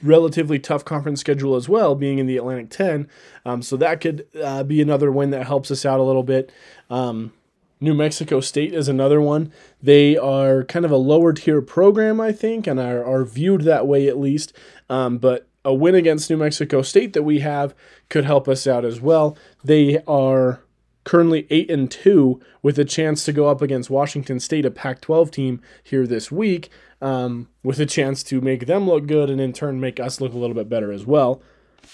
relatively 0.02 0.58
tough 0.58 0.84
conference 0.84 1.20
schedule 1.20 1.56
as 1.56 1.68
well, 1.68 1.94
being 1.94 2.18
in 2.18 2.26
the 2.26 2.36
Atlantic 2.36 2.70
10. 2.70 3.08
Um, 3.44 3.62
so 3.62 3.76
that 3.76 4.00
could 4.00 4.26
uh, 4.42 4.62
be 4.62 4.80
another 4.80 5.10
win 5.10 5.30
that 5.30 5.46
helps 5.46 5.70
us 5.70 5.84
out 5.84 6.00
a 6.00 6.04
little 6.04 6.22
bit. 6.22 6.52
Um, 6.88 7.32
New 7.80 7.94
Mexico 7.94 8.40
State 8.40 8.74
is 8.74 8.88
another 8.88 9.20
one. 9.20 9.52
They 9.80 10.16
are 10.16 10.64
kind 10.64 10.84
of 10.84 10.90
a 10.90 10.96
lower 10.96 11.32
tier 11.32 11.62
program, 11.62 12.20
I 12.20 12.32
think, 12.32 12.66
and 12.66 12.80
are, 12.80 13.04
are 13.04 13.24
viewed 13.24 13.62
that 13.62 13.86
way 13.86 14.08
at 14.08 14.18
least. 14.18 14.52
Um, 14.90 15.18
but 15.18 15.46
a 15.64 15.74
win 15.74 15.94
against 15.94 16.30
New 16.30 16.36
Mexico 16.36 16.82
State 16.82 17.12
that 17.12 17.22
we 17.22 17.40
have 17.40 17.74
could 18.08 18.24
help 18.24 18.48
us 18.48 18.66
out 18.66 18.84
as 18.84 19.00
well. 19.00 19.36
They 19.62 20.02
are 20.06 20.60
currently 21.04 21.46
8 21.50 21.70
and 21.70 21.90
2 21.90 22.40
with 22.62 22.78
a 22.78 22.84
chance 22.84 23.24
to 23.24 23.32
go 23.32 23.48
up 23.48 23.62
against 23.62 23.90
Washington 23.90 24.40
State, 24.40 24.66
a 24.66 24.70
Pac 24.70 25.00
12 25.00 25.30
team, 25.30 25.60
here 25.82 26.06
this 26.06 26.32
week 26.32 26.68
um, 27.00 27.48
with 27.62 27.78
a 27.80 27.86
chance 27.86 28.22
to 28.24 28.40
make 28.40 28.66
them 28.66 28.86
look 28.86 29.06
good 29.06 29.30
and 29.30 29.40
in 29.40 29.52
turn 29.52 29.80
make 29.80 30.00
us 30.00 30.20
look 30.20 30.32
a 30.32 30.38
little 30.38 30.54
bit 30.54 30.68
better 30.68 30.92
as 30.92 31.06
well. 31.06 31.42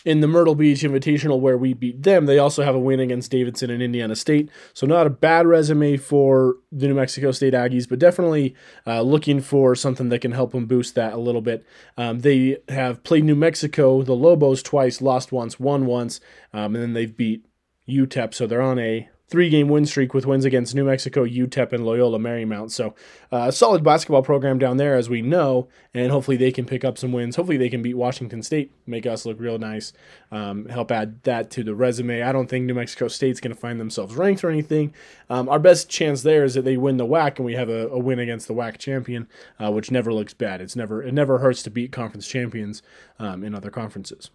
In 0.05 0.21
the 0.21 0.27
Myrtle 0.27 0.55
Beach 0.55 0.81
Invitational, 0.81 1.41
where 1.41 1.57
we 1.57 1.73
beat 1.73 2.03
them, 2.03 2.27
they 2.27 2.39
also 2.39 2.63
have 2.63 2.75
a 2.75 2.81
win 2.81 3.01
against 3.01 3.31
Davidson 3.31 3.71
and 3.71 3.83
Indiana 3.83 4.17
State. 4.17 4.51
So, 4.73 4.87
not 4.87 5.07
a 5.07 5.11
bad 5.11 5.47
resume 5.47 5.97
for 5.99 6.57
the 6.73 6.89
New 6.89 6.95
Mexico 6.95 7.31
State 7.31 7.55
Aggies, 7.55 7.89
but 7.89 7.99
definitely 7.99 8.55
uh, 8.87 9.03
looking 9.03 9.41
for 9.41 9.75
something 9.75 10.09
that 10.09 10.21
can 10.21 10.33
help 10.33 10.53
them 10.53 10.67
boost 10.67 10.95
that 10.97 11.13
a 11.13 11.19
little 11.19 11.41
bit. 11.41 11.65
Um, 11.97 12.21
they 12.21 12.59
have 12.69 13.05
played 13.05 13.25
New 13.25 13.37
Mexico, 13.37 14.03
the 14.03 14.15
Lobos, 14.17 14.63
twice, 14.63 15.01
lost 15.01 15.33
once, 15.33 15.61
won 15.61 15.87
once, 15.87 16.21
um, 16.53 16.75
and 16.75 16.83
then 16.83 16.93
they've 16.95 17.17
beat 17.17 17.47
UTEP. 17.89 18.35
So, 18.35 18.47
they're 18.47 18.61
on 18.61 18.79
a 18.79 19.09
three 19.35 19.51
game 19.51 19.69
win 19.69 19.85
streak 19.85 20.15
with 20.15 20.27
wins 20.27 20.45
against 20.45 20.77
New 20.77 20.85
Mexico, 20.85 21.27
UTEP, 21.27 21.73
and 21.73 21.85
Loyola 21.85 22.21
Marymount. 22.21 22.71
So, 22.71 22.95
uh, 23.33 23.51
solid 23.51 23.83
basketball 23.83 24.23
program 24.23 24.61
down 24.61 24.77
there, 24.77 24.95
as 24.95 25.11
we 25.11 25.23
know, 25.23 25.67
and 25.93 26.13
hopefully 26.13 26.37
they 26.37 26.53
can 26.53 26.65
pick 26.65 26.85
up 26.85 26.97
some 26.97 27.11
wins. 27.11 27.35
Hopefully 27.35 27.57
they 27.57 27.69
can 27.69 27.83
beat 27.83 27.95
Washington 27.95 28.45
State, 28.45 28.71
make 28.87 29.07
us 29.07 29.27
look 29.27 29.41
real 29.41 29.59
nice, 29.59 29.93
um, 30.31 30.67
help 30.67 30.93
add 30.93 31.21
that 31.25 31.51
to 31.51 31.65
the 31.65 31.75
resume. 31.75 32.23
I 32.23 32.31
don't 32.31 32.47
think 32.47 32.65
New 32.65 32.75
Mexico 32.75 33.09
State's 33.09 33.41
going 33.41 33.53
to 33.53 33.61
find 33.61 33.81
themselves 33.81 34.15
ranked 34.15 34.45
or 34.45 34.51
anything. 34.51 34.95
Um, 35.29 35.49
our 35.49 35.59
best 35.59 35.91
chance 35.91 36.23
there 36.23 36.45
is 36.45 36.55
that 36.55 36.65
they 36.65 36.77
win 36.77 36.97
the 36.97 37.05
WAC 37.05 37.39
and 37.39 37.45
we 37.45 37.55
have 37.55 37.69
a, 37.69 37.89
a 37.89 37.99
win 37.99 38.21
against 38.21 38.47
the 38.47 38.55
WAC 38.55 38.79
champion, 38.79 39.27
uh, 39.59 39.73
which 39.73 39.91
never 39.91 40.13
looks 40.13 40.33
bad. 40.33 40.61
It's 40.61 40.77
never 40.77 41.03
it 41.03 41.13
never 41.13 41.39
hurts 41.39 41.65
to 41.65 41.71
beat 41.71 41.91
conference 41.91 42.29
champions 42.29 42.83
um, 43.19 43.43
in 43.43 43.53
other 43.53 43.71
conferences 43.71 44.31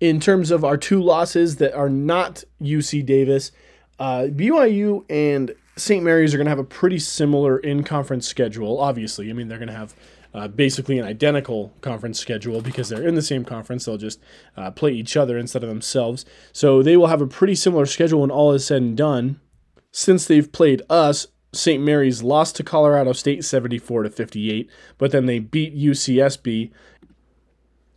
in 0.00 0.20
terms 0.20 0.50
of 0.50 0.64
our 0.64 0.76
two 0.76 1.02
losses 1.02 1.56
that 1.56 1.74
are 1.74 1.88
not 1.88 2.44
UC 2.60 3.06
Davis, 3.06 3.52
uh, 3.98 4.26
BYU 4.30 5.04
and 5.08 5.54
St. 5.76 6.02
Mary's 6.04 6.34
are 6.34 6.36
going 6.36 6.46
to 6.46 6.50
have 6.50 6.58
a 6.58 6.64
pretty 6.64 6.98
similar 6.98 7.58
in 7.58 7.84
conference 7.84 8.26
schedule, 8.26 8.80
obviously. 8.80 9.30
I 9.30 9.32
mean, 9.32 9.48
they're 9.48 9.58
going 9.58 9.68
to 9.68 9.74
have 9.74 9.94
uh, 10.34 10.48
basically 10.48 10.98
an 10.98 11.04
identical 11.04 11.72
conference 11.80 12.18
schedule 12.18 12.60
because 12.60 12.88
they're 12.88 13.06
in 13.06 13.14
the 13.14 13.22
same 13.22 13.44
conference. 13.44 13.84
They'll 13.84 13.96
just 13.96 14.20
uh, 14.56 14.70
play 14.70 14.92
each 14.92 15.16
other 15.16 15.38
instead 15.38 15.62
of 15.62 15.68
themselves. 15.68 16.24
So 16.52 16.82
they 16.82 16.96
will 16.96 17.06
have 17.06 17.20
a 17.20 17.26
pretty 17.26 17.54
similar 17.54 17.86
schedule 17.86 18.20
when 18.20 18.30
all 18.30 18.52
is 18.52 18.66
said 18.66 18.82
and 18.82 18.96
done. 18.96 19.40
Since 19.92 20.26
they've 20.26 20.50
played 20.50 20.82
us, 20.90 21.28
St. 21.52 21.82
Mary's 21.82 22.22
lost 22.22 22.56
to 22.56 22.64
Colorado 22.64 23.12
State 23.12 23.44
74 23.44 24.04
to 24.04 24.10
58, 24.10 24.68
but 24.98 25.12
then 25.12 25.26
they 25.26 25.38
beat 25.38 25.76
UCSB 25.76 26.72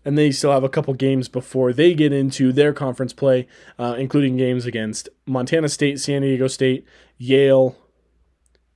and 0.07 0.17
they 0.17 0.31
still 0.31 0.53
have 0.53 0.63
a 0.63 0.69
couple 0.69 0.93
games 0.93 1.27
before 1.27 1.73
they 1.73 1.93
get 1.93 2.13
into 2.13 2.53
their 2.53 2.71
conference 2.71 3.11
play, 3.11 3.45
uh, 3.77 3.93
including 3.99 4.37
games 4.37 4.65
against 4.65 5.09
Montana 5.25 5.67
State, 5.67 5.99
San 5.99 6.21
Diego 6.21 6.47
State, 6.47 6.85
Yale, 7.17 7.75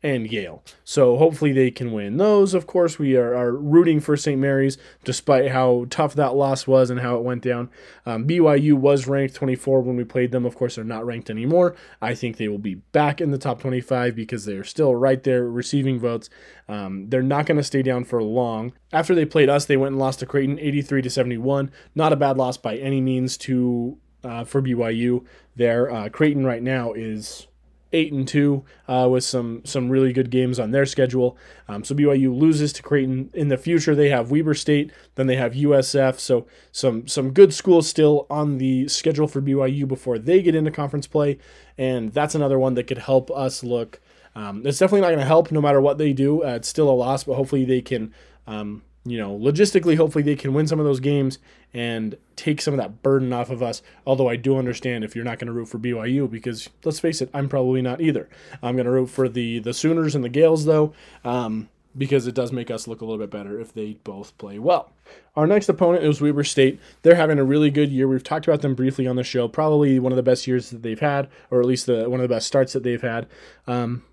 and 0.03 0.31
Yale. 0.31 0.63
So 0.83 1.17
hopefully 1.17 1.51
they 1.51 1.69
can 1.69 1.91
win 1.91 2.17
those. 2.17 2.53
Of 2.53 2.65
course, 2.65 2.97
we 2.97 3.15
are, 3.15 3.35
are 3.35 3.55
rooting 3.55 3.99
for 3.99 4.17
St. 4.17 4.39
Mary's 4.39 4.77
despite 5.03 5.51
how 5.51 5.85
tough 5.89 6.15
that 6.15 6.35
loss 6.35 6.65
was 6.65 6.89
and 6.89 7.01
how 7.01 7.17
it 7.17 7.23
went 7.23 7.43
down. 7.43 7.69
Um, 8.05 8.27
BYU 8.27 8.73
was 8.73 9.07
ranked 9.07 9.35
24 9.35 9.81
when 9.81 9.95
we 9.95 10.03
played 10.03 10.31
them. 10.31 10.45
Of 10.45 10.55
course, 10.55 10.75
they're 10.75 10.83
not 10.83 11.05
ranked 11.05 11.29
anymore. 11.29 11.75
I 12.01 12.15
think 12.15 12.37
they 12.37 12.47
will 12.47 12.57
be 12.57 12.75
back 12.75 13.21
in 13.21 13.31
the 13.31 13.37
top 13.37 13.61
25 13.61 14.15
because 14.15 14.45
they're 14.45 14.63
still 14.63 14.95
right 14.95 15.21
there 15.23 15.47
receiving 15.47 15.99
votes. 15.99 16.29
Um, 16.67 17.09
they're 17.09 17.21
not 17.21 17.45
going 17.45 17.57
to 17.57 17.63
stay 17.63 17.83
down 17.83 18.03
for 18.03 18.23
long. 18.23 18.73
After 18.91 19.13
they 19.13 19.25
played 19.25 19.49
us, 19.49 19.65
they 19.65 19.77
went 19.77 19.93
and 19.93 19.99
lost 19.99 20.19
to 20.19 20.25
Creighton 20.25 20.57
83 20.57 21.03
to 21.03 21.09
71. 21.09 21.71
Not 21.93 22.13
a 22.13 22.15
bad 22.15 22.37
loss 22.37 22.57
by 22.57 22.77
any 22.77 23.01
means 23.01 23.37
to 23.37 23.97
uh, 24.23 24.43
for 24.43 24.61
BYU. 24.61 25.25
There, 25.55 25.91
uh, 25.91 26.09
Creighton 26.09 26.45
right 26.45 26.61
now 26.63 26.93
is 26.93 27.47
eight 27.93 28.13
and 28.13 28.27
two 28.27 28.63
uh, 28.87 29.07
with 29.09 29.23
some 29.23 29.61
some 29.65 29.89
really 29.89 30.13
good 30.13 30.29
games 30.29 30.59
on 30.59 30.71
their 30.71 30.85
schedule. 30.85 31.37
Um, 31.67 31.83
so 31.83 31.95
BYU 31.95 32.37
loses 32.37 32.73
to 32.73 32.83
Creighton 32.83 33.29
in 33.33 33.49
the 33.49 33.57
future. 33.57 33.95
They 33.95 34.09
have 34.09 34.31
Weber 34.31 34.53
State, 34.53 34.91
then 35.15 35.27
they 35.27 35.35
have 35.35 35.53
USF. 35.53 36.19
So 36.19 36.47
some 36.71 37.07
some 37.07 37.31
good 37.31 37.53
schools 37.53 37.87
still 37.87 38.27
on 38.29 38.57
the 38.57 38.87
schedule 38.87 39.27
for 39.27 39.41
BYU 39.41 39.87
before 39.87 40.19
they 40.19 40.41
get 40.41 40.55
into 40.55 40.71
conference 40.71 41.07
play, 41.07 41.37
and 41.77 42.11
that's 42.13 42.35
another 42.35 42.59
one 42.59 42.75
that 42.75 42.87
could 42.87 42.99
help 42.99 43.29
us 43.31 43.63
look. 43.63 43.99
Um, 44.35 44.65
it's 44.65 44.79
definitely 44.79 45.01
not 45.01 45.07
going 45.07 45.19
to 45.19 45.25
help 45.25 45.51
no 45.51 45.61
matter 45.61 45.81
what 45.81 45.97
they 45.97 46.13
do. 46.13 46.43
Uh, 46.43 46.55
it's 46.55 46.69
still 46.69 46.89
a 46.89 46.93
loss, 46.93 47.25
but 47.25 47.35
hopefully 47.35 47.65
they 47.65 47.81
can. 47.81 48.13
Um, 48.47 48.83
you 49.03 49.17
know, 49.17 49.35
logistically, 49.37 49.97
hopefully 49.97 50.23
they 50.23 50.35
can 50.35 50.53
win 50.53 50.67
some 50.67 50.79
of 50.79 50.85
those 50.85 50.99
games 50.99 51.39
and 51.73 52.15
take 52.35 52.61
some 52.61 52.73
of 52.73 52.79
that 52.79 53.01
burden 53.01 53.33
off 53.33 53.49
of 53.49 53.63
us. 53.63 53.81
Although 54.05 54.29
I 54.29 54.35
do 54.35 54.57
understand 54.57 55.03
if 55.03 55.15
you're 55.15 55.25
not 55.25 55.39
going 55.39 55.47
to 55.47 55.53
root 55.53 55.67
for 55.69 55.79
BYU, 55.79 56.29
because 56.29 56.69
let's 56.83 56.99
face 56.99 57.21
it, 57.21 57.29
I'm 57.33 57.49
probably 57.49 57.81
not 57.81 57.99
either. 57.99 58.29
I'm 58.61 58.75
going 58.75 58.85
to 58.85 58.91
root 58.91 59.07
for 59.09 59.27
the 59.27 59.59
the 59.59 59.73
Sooners 59.73 60.13
and 60.13 60.23
the 60.23 60.29
Gaels 60.29 60.65
though, 60.65 60.93
um, 61.23 61.69
because 61.97 62.27
it 62.27 62.35
does 62.35 62.51
make 62.51 62.69
us 62.69 62.87
look 62.87 63.01
a 63.01 63.05
little 63.05 63.17
bit 63.17 63.31
better 63.31 63.59
if 63.59 63.73
they 63.73 63.93
both 64.03 64.37
play 64.37 64.59
well. 64.59 64.91
Our 65.35 65.47
next 65.47 65.67
opponent 65.67 66.03
is 66.03 66.21
Weber 66.21 66.43
State. 66.43 66.79
They're 67.01 67.15
having 67.15 67.39
a 67.39 67.43
really 67.43 67.71
good 67.71 67.91
year. 67.91 68.07
We've 68.07 68.23
talked 68.23 68.47
about 68.47 68.61
them 68.61 68.75
briefly 68.75 69.07
on 69.07 69.15
the 69.15 69.23
show. 69.23 69.47
Probably 69.47 69.97
one 69.97 70.11
of 70.11 70.15
the 70.15 70.23
best 70.23 70.45
years 70.45 70.69
that 70.69 70.83
they've 70.83 70.99
had, 70.99 71.27
or 71.49 71.59
at 71.59 71.65
least 71.65 71.87
the 71.87 72.07
one 72.07 72.19
of 72.19 72.29
the 72.29 72.35
best 72.35 72.45
starts 72.45 72.73
that 72.73 72.83
they've 72.83 73.01
had. 73.01 73.27
Um, 73.65 74.03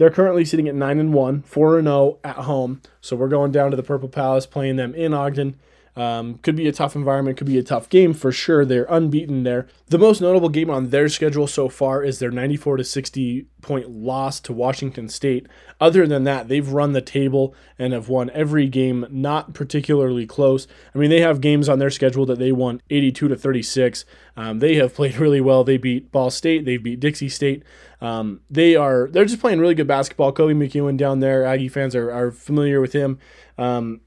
they're 0.00 0.08
currently 0.08 0.46
sitting 0.46 0.66
at 0.66 0.74
9 0.74 0.98
and 0.98 1.12
1, 1.12 1.42
4 1.42 1.78
and 1.78 1.86
0 1.86 2.18
at 2.24 2.36
home. 2.36 2.80
So 3.02 3.16
we're 3.16 3.28
going 3.28 3.52
down 3.52 3.70
to 3.70 3.76
the 3.76 3.82
Purple 3.82 4.08
Palace 4.08 4.46
playing 4.46 4.76
them 4.76 4.94
in 4.94 5.12
Ogden. 5.12 5.60
Um, 6.00 6.38
could 6.38 6.56
be 6.56 6.66
a 6.66 6.72
tough 6.72 6.96
environment, 6.96 7.36
could 7.36 7.46
be 7.46 7.58
a 7.58 7.62
tough 7.62 7.90
game 7.90 8.14
for 8.14 8.32
sure. 8.32 8.64
They're 8.64 8.86
unbeaten 8.88 9.42
there. 9.42 9.66
The 9.88 9.98
most 9.98 10.22
notable 10.22 10.48
game 10.48 10.70
on 10.70 10.88
their 10.88 11.10
schedule 11.10 11.46
so 11.46 11.68
far 11.68 12.02
is 12.02 12.18
their 12.18 12.30
94 12.30 12.78
to 12.78 12.84
60 12.84 13.46
point 13.60 13.90
loss 13.90 14.40
to 14.40 14.54
Washington 14.54 15.10
State. 15.10 15.46
Other 15.78 16.06
than 16.06 16.24
that, 16.24 16.48
they've 16.48 16.66
run 16.66 16.94
the 16.94 17.02
table 17.02 17.54
and 17.78 17.92
have 17.92 18.08
won 18.08 18.30
every 18.30 18.66
game, 18.66 19.04
not 19.10 19.52
particularly 19.52 20.26
close. 20.26 20.66
I 20.94 20.98
mean, 20.98 21.10
they 21.10 21.20
have 21.20 21.42
games 21.42 21.68
on 21.68 21.78
their 21.78 21.90
schedule 21.90 22.24
that 22.24 22.38
they 22.38 22.50
won 22.50 22.80
82 22.88 23.28
to 23.28 23.36
36. 23.36 24.06
Um, 24.38 24.60
they 24.60 24.76
have 24.76 24.94
played 24.94 25.16
really 25.16 25.42
well. 25.42 25.64
They 25.64 25.76
beat 25.76 26.10
Ball 26.10 26.30
State, 26.30 26.64
they 26.64 26.78
beat 26.78 27.00
Dixie 27.00 27.28
State. 27.28 27.62
Um, 28.00 28.40
they 28.48 28.74
are 28.74 29.08
they're 29.12 29.26
just 29.26 29.42
playing 29.42 29.60
really 29.60 29.74
good 29.74 29.86
basketball. 29.86 30.32
Koby 30.32 30.56
McEwen 30.56 30.96
down 30.96 31.20
there, 31.20 31.44
Aggie 31.44 31.68
fans 31.68 31.94
are, 31.94 32.10
are 32.10 32.30
familiar 32.30 32.80
with 32.80 32.94
him. 32.94 33.18
Um, 33.58 34.00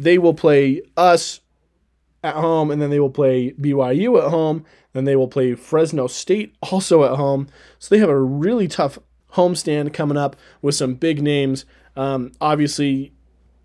they 0.00 0.16
will 0.16 0.34
play 0.34 0.80
us 0.96 1.40
at 2.24 2.34
home, 2.34 2.70
and 2.70 2.80
then 2.80 2.90
they 2.90 3.00
will 3.00 3.10
play 3.10 3.52
BYU 3.52 4.22
at 4.22 4.30
home. 4.30 4.64
Then 4.92 5.04
they 5.04 5.14
will 5.14 5.28
play 5.28 5.54
Fresno 5.54 6.06
State 6.06 6.54
also 6.62 7.04
at 7.04 7.16
home. 7.16 7.48
So 7.78 7.94
they 7.94 8.00
have 8.00 8.08
a 8.08 8.20
really 8.20 8.66
tough 8.66 8.98
homestand 9.34 9.92
coming 9.92 10.16
up 10.16 10.36
with 10.62 10.74
some 10.74 10.94
big 10.94 11.22
names. 11.22 11.64
Um, 11.96 12.32
obviously, 12.40 13.12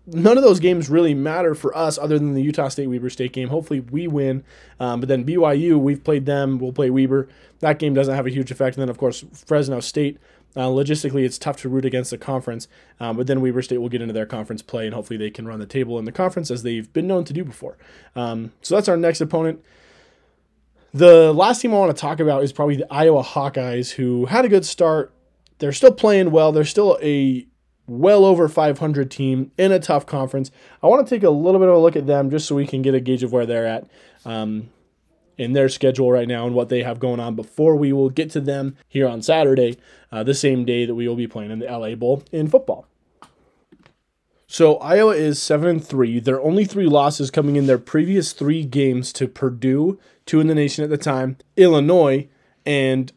none 0.06 0.36
of 0.36 0.44
those 0.44 0.60
games 0.60 0.90
really 0.90 1.14
matter 1.14 1.54
for 1.54 1.76
us 1.76 1.98
other 1.98 2.18
than 2.18 2.34
the 2.34 2.42
Utah 2.42 2.68
State 2.68 2.88
Weber 2.88 3.10
State 3.10 3.32
game. 3.32 3.48
Hopefully, 3.48 3.80
we 3.80 4.06
win. 4.06 4.44
Um, 4.78 5.00
but 5.00 5.08
then 5.08 5.24
BYU, 5.24 5.78
we've 5.78 6.04
played 6.04 6.26
them. 6.26 6.58
We'll 6.58 6.72
play 6.72 6.90
Weber. 6.90 7.28
That 7.60 7.78
game 7.78 7.94
doesn't 7.94 8.14
have 8.14 8.26
a 8.26 8.30
huge 8.30 8.50
effect. 8.50 8.76
And 8.76 8.82
then, 8.82 8.90
of 8.90 8.98
course, 8.98 9.24
Fresno 9.32 9.80
State. 9.80 10.18
Uh, 10.56 10.68
logistically, 10.68 11.24
it's 11.24 11.36
tough 11.36 11.58
to 11.58 11.68
root 11.68 11.84
against 11.84 12.10
the 12.10 12.18
conference, 12.18 12.66
um, 12.98 13.16
but 13.16 13.26
then 13.26 13.42
Weber 13.42 13.60
State 13.60 13.78
will 13.78 13.90
get 13.90 14.00
into 14.00 14.14
their 14.14 14.24
conference 14.24 14.62
play, 14.62 14.86
and 14.86 14.94
hopefully 14.94 15.18
they 15.18 15.30
can 15.30 15.46
run 15.46 15.58
the 15.58 15.66
table 15.66 15.98
in 15.98 16.06
the 16.06 16.12
conference 16.12 16.50
as 16.50 16.62
they've 16.62 16.90
been 16.92 17.06
known 17.06 17.24
to 17.24 17.32
do 17.32 17.44
before. 17.44 17.76
Um, 18.14 18.52
so 18.62 18.74
that's 18.74 18.88
our 18.88 18.96
next 18.96 19.20
opponent. 19.20 19.62
The 20.94 21.32
last 21.34 21.60
team 21.60 21.74
I 21.74 21.78
want 21.78 21.94
to 21.94 22.00
talk 22.00 22.20
about 22.20 22.42
is 22.42 22.54
probably 22.54 22.76
the 22.76 22.90
Iowa 22.90 23.22
Hawkeyes, 23.22 23.92
who 23.92 24.26
had 24.26 24.46
a 24.46 24.48
good 24.48 24.64
start. 24.64 25.12
They're 25.58 25.72
still 25.72 25.92
playing 25.92 26.30
well. 26.30 26.52
They're 26.52 26.64
still 26.64 26.98
a 27.02 27.46
well 27.86 28.24
over 28.24 28.48
500 28.48 29.10
team 29.10 29.52
in 29.58 29.72
a 29.72 29.78
tough 29.78 30.06
conference. 30.06 30.50
I 30.82 30.86
want 30.86 31.06
to 31.06 31.14
take 31.14 31.22
a 31.22 31.30
little 31.30 31.60
bit 31.60 31.68
of 31.68 31.74
a 31.74 31.78
look 31.78 31.96
at 31.96 32.06
them 32.06 32.30
just 32.30 32.46
so 32.48 32.54
we 32.54 32.66
can 32.66 32.80
get 32.82 32.94
a 32.94 33.00
gauge 33.00 33.22
of 33.22 33.32
where 33.32 33.44
they're 33.44 33.66
at. 33.66 33.88
Um, 34.24 34.70
in 35.38 35.52
their 35.52 35.68
schedule 35.68 36.10
right 36.10 36.28
now 36.28 36.46
and 36.46 36.54
what 36.54 36.68
they 36.68 36.82
have 36.82 36.98
going 36.98 37.20
on 37.20 37.34
before 37.34 37.76
we 37.76 37.92
will 37.92 38.10
get 38.10 38.30
to 38.30 38.40
them 38.40 38.76
here 38.88 39.06
on 39.06 39.22
Saturday, 39.22 39.78
uh, 40.10 40.22
the 40.22 40.34
same 40.34 40.64
day 40.64 40.86
that 40.86 40.94
we 40.94 41.06
will 41.06 41.16
be 41.16 41.26
playing 41.26 41.50
in 41.50 41.58
the 41.58 41.66
LA 41.66 41.94
Bowl 41.94 42.22
in 42.32 42.48
football. 42.48 42.86
So 44.46 44.76
Iowa 44.76 45.14
is 45.14 45.42
seven 45.42 45.68
and 45.68 45.84
three. 45.84 46.20
Their 46.20 46.40
only 46.40 46.64
three 46.64 46.86
losses 46.86 47.30
coming 47.30 47.56
in 47.56 47.66
their 47.66 47.78
previous 47.78 48.32
three 48.32 48.64
games 48.64 49.12
to 49.14 49.26
Purdue, 49.26 49.98
two 50.24 50.40
in 50.40 50.46
the 50.46 50.54
nation 50.54 50.84
at 50.84 50.90
the 50.90 50.96
time, 50.96 51.36
Illinois, 51.56 52.28
and 52.64 53.12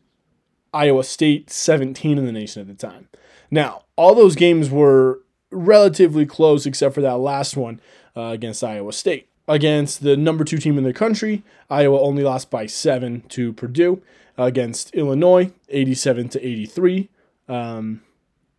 Iowa 0.74 1.04
State, 1.04 1.50
17 1.50 2.18
in 2.18 2.26
the 2.26 2.32
nation 2.32 2.62
at 2.62 2.68
the 2.68 2.88
time. 2.88 3.10
Now, 3.52 3.84
all 3.96 4.16
those 4.16 4.36
games 4.36 4.70
were 4.70 5.22
relatively 5.52 6.26
close 6.26 6.66
except 6.66 6.96
for 6.96 7.02
that 7.02 7.18
last 7.18 7.56
one 7.56 7.80
uh, 8.16 8.22
against 8.22 8.64
Iowa 8.64 8.94
State 8.94 9.29
against 9.50 10.04
the 10.04 10.16
number 10.16 10.44
two 10.44 10.60
team 10.60 10.78
in 10.78 10.84
the 10.84 10.94
country. 10.94 11.44
Iowa 11.70 12.00
only 12.00 12.24
lost 12.24 12.52
by 12.52 12.68
seven 12.68 13.22
to 13.30 13.52
Purdue 13.52 14.02
against 14.38 14.94
Illinois, 14.94 15.52
87 15.70 16.30
to 16.30 16.48
83. 16.48 17.10
Um, 17.50 18.02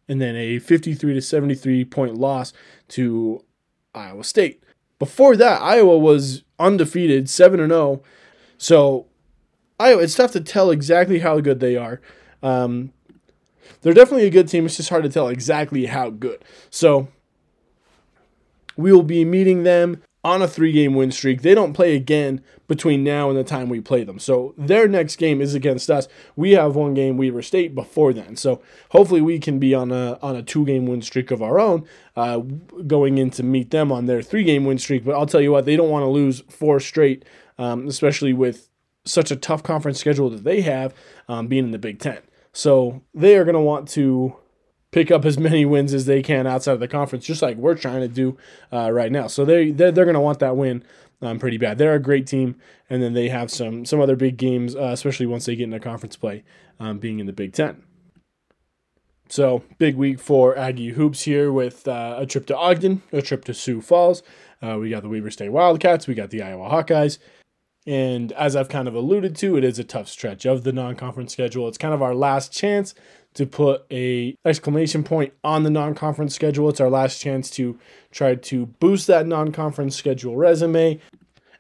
and 0.09 0.21
then 0.21 0.35
a 0.35 0.59
53 0.59 1.15
to 1.15 1.23
73 1.23 1.85
point 1.85 2.17
loss 2.17 2.53
to 2.89 3.45
Iowa 3.95 4.25
State. 4.25 4.63
Before 4.99 5.37
that, 5.37 5.63
Iowa 5.63 5.97
was 5.97 6.43
undefeated, 6.59 7.31
7 7.31 7.61
and 7.61 7.71
0. 7.71 8.03
So, 8.59 9.07
Iowa, 9.79 10.03
it's 10.03 10.17
tough 10.17 10.33
to 10.33 10.41
tell 10.41 10.73
exactly 10.73 11.21
how 11.21 11.41
good 11.41 11.61
they 11.61 11.77
are. 11.77 12.01
Um, 12.43 12.93
they're 13.81 13.95
definitely 13.95 14.27
a 14.27 14.31
good 14.31 14.49
team. 14.49 14.67
It's 14.67 14.77
just 14.77 14.91
hard 14.91 15.05
to 15.05 15.09
tell 15.09 15.29
exactly 15.29 15.87
how 15.87 16.11
good. 16.11 16.45
So, 16.69 17.09
we 18.77 18.93
will 18.93 19.05
be 19.05 19.25
meeting 19.25 19.63
them 19.63 20.03
on 20.23 20.43
a 20.43 20.49
three 20.49 20.73
game 20.73 20.95
win 20.95 21.11
streak. 21.11 21.43
They 21.43 21.55
don't 21.55 21.73
play 21.73 21.97
again 21.97 22.43
between 22.69 23.03
now 23.03 23.29
and 23.29 23.39
the 23.39 23.45
time 23.45 23.69
we 23.69 23.81
play 23.81 24.05
them. 24.05 24.19
So 24.19 24.55
their 24.57 24.87
next 24.87 25.17
game 25.17 25.41
is 25.41 25.55
against 25.55 25.91
us. 25.91 26.09
We 26.37 26.53
have 26.53 26.77
one 26.77 26.95
game 26.95 27.17
Weber 27.17 27.43
State 27.43 27.75
before 27.75 28.13
then. 28.13 28.37
So 28.37 28.63
hopefully 28.91 29.21
we 29.21 29.39
can 29.39 29.59
be 29.59 29.75
on 29.75 29.91
a 29.91 30.19
on 30.23 30.37
a 30.37 30.43
two 30.43 30.65
game 30.65 30.87
win 30.87 31.03
streak 31.03 31.31
of 31.31 31.43
our 31.43 31.59
own 31.59 31.87
uh, 32.17 32.39
going 32.87 33.19
in 33.19 33.31
to 33.31 33.43
meet 33.43 33.71
them 33.71 33.91
on 33.91 34.07
their 34.07 34.23
three 34.23 34.45
game 34.45 34.65
win 34.65 34.79
streak. 34.79 35.05
But 35.05 35.15
I'll 35.15 35.27
tell 35.27 35.41
you 35.41 35.53
what, 35.53 35.65
they 35.65 35.77
don't 35.77 35.91
want 35.91 36.03
to 36.03 36.09
lose 36.09 36.41
four 36.49 36.81
straight, 36.81 37.25
um, 37.59 37.87
especially 37.89 38.33
with 38.33 38.69
such 39.07 39.31
a 39.31 39.37
tough 39.37 39.63
conference 39.63 39.99
schedule 39.99 40.29
that 40.31 40.45
they 40.45 40.61
have 40.61 40.95
um, 41.29 41.47
being 41.47 41.65
in 41.65 41.71
the 41.71 41.79
Big 41.79 41.99
Ten. 41.99 42.19
So 42.53 43.03
they 43.15 43.37
are 43.37 43.45
going 43.45 43.55
to 43.55 43.61
want 43.61 43.89
to 43.91 44.37
pick 44.91 45.11
up 45.11 45.25
as 45.25 45.39
many 45.51 45.65
wins 45.65 45.95
as 45.95 46.07
they 46.07 46.23
can 46.23 46.47
outside 46.47 46.73
of 46.73 46.81
the 46.81 46.89
conference, 46.89 47.25
just 47.25 47.43
like 47.43 47.57
we're 47.57 47.75
trying 47.75 48.01
to 48.01 48.09
do 48.09 48.37
uh, 48.73 48.91
right 48.91 49.13
now. 49.13 49.27
So 49.27 49.45
they 49.45 49.71
they're, 49.71 49.93
they're 49.93 50.05
going 50.05 50.15
to 50.15 50.21
want 50.21 50.39
that 50.41 50.57
win 50.57 50.85
um, 51.23 51.39
pretty 51.39 51.59
bad. 51.59 51.79
They're 51.79 51.95
a 51.95 52.01
great 52.01 52.27
team, 52.27 52.57
and 52.89 53.03
then 53.03 53.13
they 53.13 53.29
have 53.29 53.51
some 53.51 53.85
some 53.85 54.01
other 54.01 54.17
big 54.17 54.37
games, 54.37 54.75
uh, 54.75 54.91
especially 54.93 55.27
once 55.27 55.47
they 55.47 55.57
get 55.57 55.65
into 55.65 55.81
conference 55.81 56.17
play, 56.17 56.45
um, 56.79 56.99
being 56.99 57.19
in 57.19 57.27
the 57.27 57.33
Big 57.33 57.53
Ten. 57.53 57.83
So 59.29 59.63
big 59.79 59.95
week 59.95 60.19
for 60.19 60.59
Aggie 60.59 60.91
hoops 60.91 61.23
here 61.23 61.53
with 61.53 61.87
uh, 61.87 62.17
a 62.19 62.27
trip 62.27 62.47
to 62.47 62.57
Ogden, 62.57 63.03
a 63.13 63.23
trip 63.23 63.45
to 63.45 63.55
Sioux 63.55 63.81
Falls. 63.81 64.25
Uh, 64.61 64.77
we 64.79 64.91
got 64.91 65.03
the 65.03 65.09
Weber 65.09 65.31
State 65.31 65.51
Wildcats, 65.51 66.09
we 66.09 66.15
got 66.15 66.31
the 66.31 66.43
Iowa 66.43 66.69
Hawkeyes. 66.69 67.19
And 67.87 68.33
as 68.33 68.57
I've 68.57 68.69
kind 68.69 68.89
of 68.89 68.95
alluded 68.95 69.35
to, 69.37 69.57
it 69.57 69.65
is 69.65 69.79
a 69.79 69.85
tough 69.85 70.09
stretch 70.09 70.45
of 70.45 70.65
the 70.65 70.73
non-conference 70.73 71.33
schedule. 71.33 71.67
It's 71.67 71.79
kind 71.79 71.95
of 71.95 72.03
our 72.03 72.15
last 72.15 72.53
chance 72.53 72.95
to 73.35 73.47
put 73.47 73.85
a 73.91 74.37
exclamation 74.45 75.03
point 75.03 75.33
on 75.43 75.63
the 75.63 75.71
non-conference 75.71 76.35
schedule. 76.35 76.69
It's 76.69 76.81
our 76.81 76.91
last 76.91 77.21
chance 77.21 77.49
to 77.51 77.79
try 78.11 78.35
to 78.35 78.67
boost 78.67 79.07
that 79.07 79.27
non-conference 79.27 79.97
schedule 79.97 80.37
resume. 80.37 81.01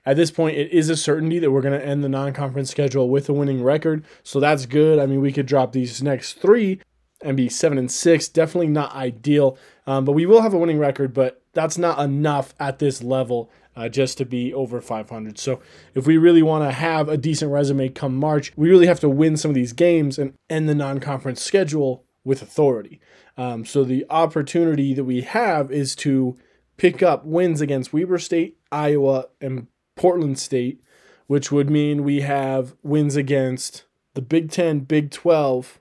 At 0.04 0.16
this 0.16 0.30
point, 0.30 0.56
it 0.56 0.70
is 0.72 0.88
a 0.88 0.96
certainty 0.96 1.38
that 1.38 1.50
we're 1.50 1.61
going 1.61 1.78
to 1.78 1.87
end 1.87 2.02
the 2.02 2.09
non-conference 2.09 2.70
schedule 2.70 3.09
with 3.09 3.28
a 3.28 3.33
winning 3.33 3.62
record, 3.62 4.04
so 4.22 4.40
that's 4.40 4.66
good. 4.66 4.98
I 4.98 5.06
mean, 5.06 5.20
we 5.20 5.33
could 5.33 5.46
drop 5.46 5.72
these 5.72 6.02
next 6.02 6.35
three 6.35 6.80
and 7.22 7.37
be 7.37 7.48
seven 7.48 7.78
and 7.78 7.90
six. 7.90 8.28
Definitely 8.28 8.68
not 8.68 8.94
ideal, 8.94 9.59
um, 9.87 10.04
but 10.04 10.12
we 10.12 10.26
will 10.26 10.40
have 10.40 10.54
a 10.54 10.59
winning 10.59 10.78
record. 10.78 11.12
But 11.12 11.42
that's 11.52 11.78
not 11.78 11.98
enough 11.98 12.54
at 12.59 12.78
this 12.78 13.02
level 13.02 13.50
uh, 13.80 13.88
just 13.88 14.18
to 14.18 14.26
be 14.26 14.52
over 14.52 14.82
500. 14.82 15.38
So 15.38 15.60
if 15.94 16.06
we 16.06 16.18
really 16.18 16.42
want 16.42 16.68
to 16.68 16.70
have 16.70 17.08
a 17.08 17.16
decent 17.16 17.50
resume 17.50 17.88
come 17.88 18.14
March, 18.14 18.52
we 18.54 18.68
really 18.68 18.86
have 18.86 19.00
to 19.00 19.08
win 19.08 19.38
some 19.38 19.50
of 19.50 19.54
these 19.54 19.72
games 19.72 20.18
and 20.18 20.34
end 20.50 20.68
the 20.68 20.74
non-conference 20.74 21.40
schedule 21.42 22.04
with 22.22 22.42
authority. 22.42 23.00
Um, 23.38 23.64
so 23.64 23.82
the 23.82 24.04
opportunity 24.10 24.92
that 24.92 25.04
we 25.04 25.22
have 25.22 25.72
is 25.72 25.96
to 25.96 26.36
pick 26.76 27.02
up 27.02 27.24
wins 27.24 27.62
against 27.62 27.94
Weber 27.94 28.18
State, 28.18 28.58
Iowa, 28.70 29.28
and 29.40 29.66
Portland 29.96 30.38
State, 30.38 30.82
which 31.26 31.50
would 31.50 31.70
mean 31.70 32.04
we 32.04 32.20
have 32.20 32.76
wins 32.82 33.16
against 33.16 33.84
the 34.12 34.20
Big 34.20 34.50
Ten, 34.50 34.80
Big 34.80 35.10
12, 35.10 35.80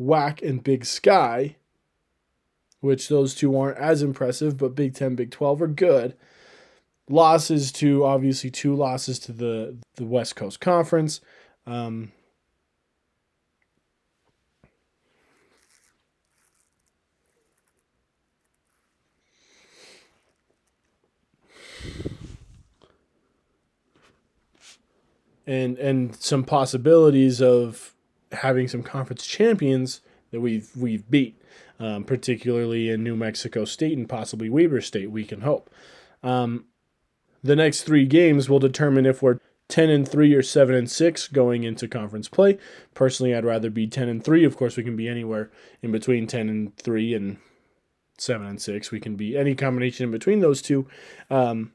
WAC, 0.00 0.42
and 0.42 0.64
Big 0.64 0.84
Sky, 0.84 1.54
which 2.80 3.08
those 3.08 3.36
two 3.36 3.56
aren't 3.56 3.78
as 3.78 4.02
impressive, 4.02 4.56
but 4.56 4.74
Big 4.74 4.94
10, 4.94 5.14
Big 5.14 5.30
12 5.30 5.62
are 5.62 5.68
good. 5.68 6.16
Losses 7.08 7.70
to 7.72 8.04
obviously 8.04 8.50
two 8.50 8.74
losses 8.74 9.18
to 9.20 9.32
the, 9.32 9.76
the 9.94 10.04
West 10.04 10.34
Coast 10.34 10.60
Conference. 10.60 11.20
Um, 11.66 12.12
and 25.46 25.78
and 25.78 26.14
some 26.16 26.44
possibilities 26.44 27.40
of 27.40 27.94
having 28.32 28.68
some 28.68 28.82
conference 28.82 29.24
champions 29.24 30.00
that 30.30 30.40
we've 30.40 30.70
we've 30.76 31.08
beat, 31.08 31.40
um, 31.78 32.04
particularly 32.04 32.90
in 32.90 33.04
New 33.04 33.16
Mexico 33.16 33.64
State 33.64 33.96
and 33.96 34.08
possibly 34.08 34.50
Weber 34.50 34.80
State. 34.80 35.10
We 35.10 35.24
can 35.24 35.42
hope. 35.42 35.70
Um, 36.22 36.64
the 37.46 37.56
next 37.56 37.82
three 37.82 38.06
games 38.06 38.48
will 38.48 38.58
determine 38.58 39.06
if 39.06 39.22
we're 39.22 39.38
10 39.68 39.90
and 39.90 40.08
3 40.08 40.34
or 40.34 40.42
7 40.42 40.74
and 40.74 40.90
6 40.90 41.28
going 41.28 41.64
into 41.64 41.88
conference 41.88 42.28
play. 42.28 42.58
Personally, 42.94 43.34
I'd 43.34 43.44
rather 43.44 43.70
be 43.70 43.86
10 43.86 44.08
and 44.08 44.24
3. 44.24 44.44
Of 44.44 44.56
course, 44.56 44.76
we 44.76 44.84
can 44.84 44.96
be 44.96 45.08
anywhere 45.08 45.50
in 45.82 45.90
between 45.90 46.26
10 46.26 46.48
and 46.48 46.76
3 46.76 47.14
and 47.14 47.38
7 48.18 48.46
and 48.46 48.60
6. 48.60 48.90
We 48.90 49.00
can 49.00 49.16
be 49.16 49.36
any 49.36 49.54
combination 49.54 50.04
in 50.04 50.10
between 50.10 50.40
those 50.40 50.62
two. 50.62 50.86
Um, 51.30 51.72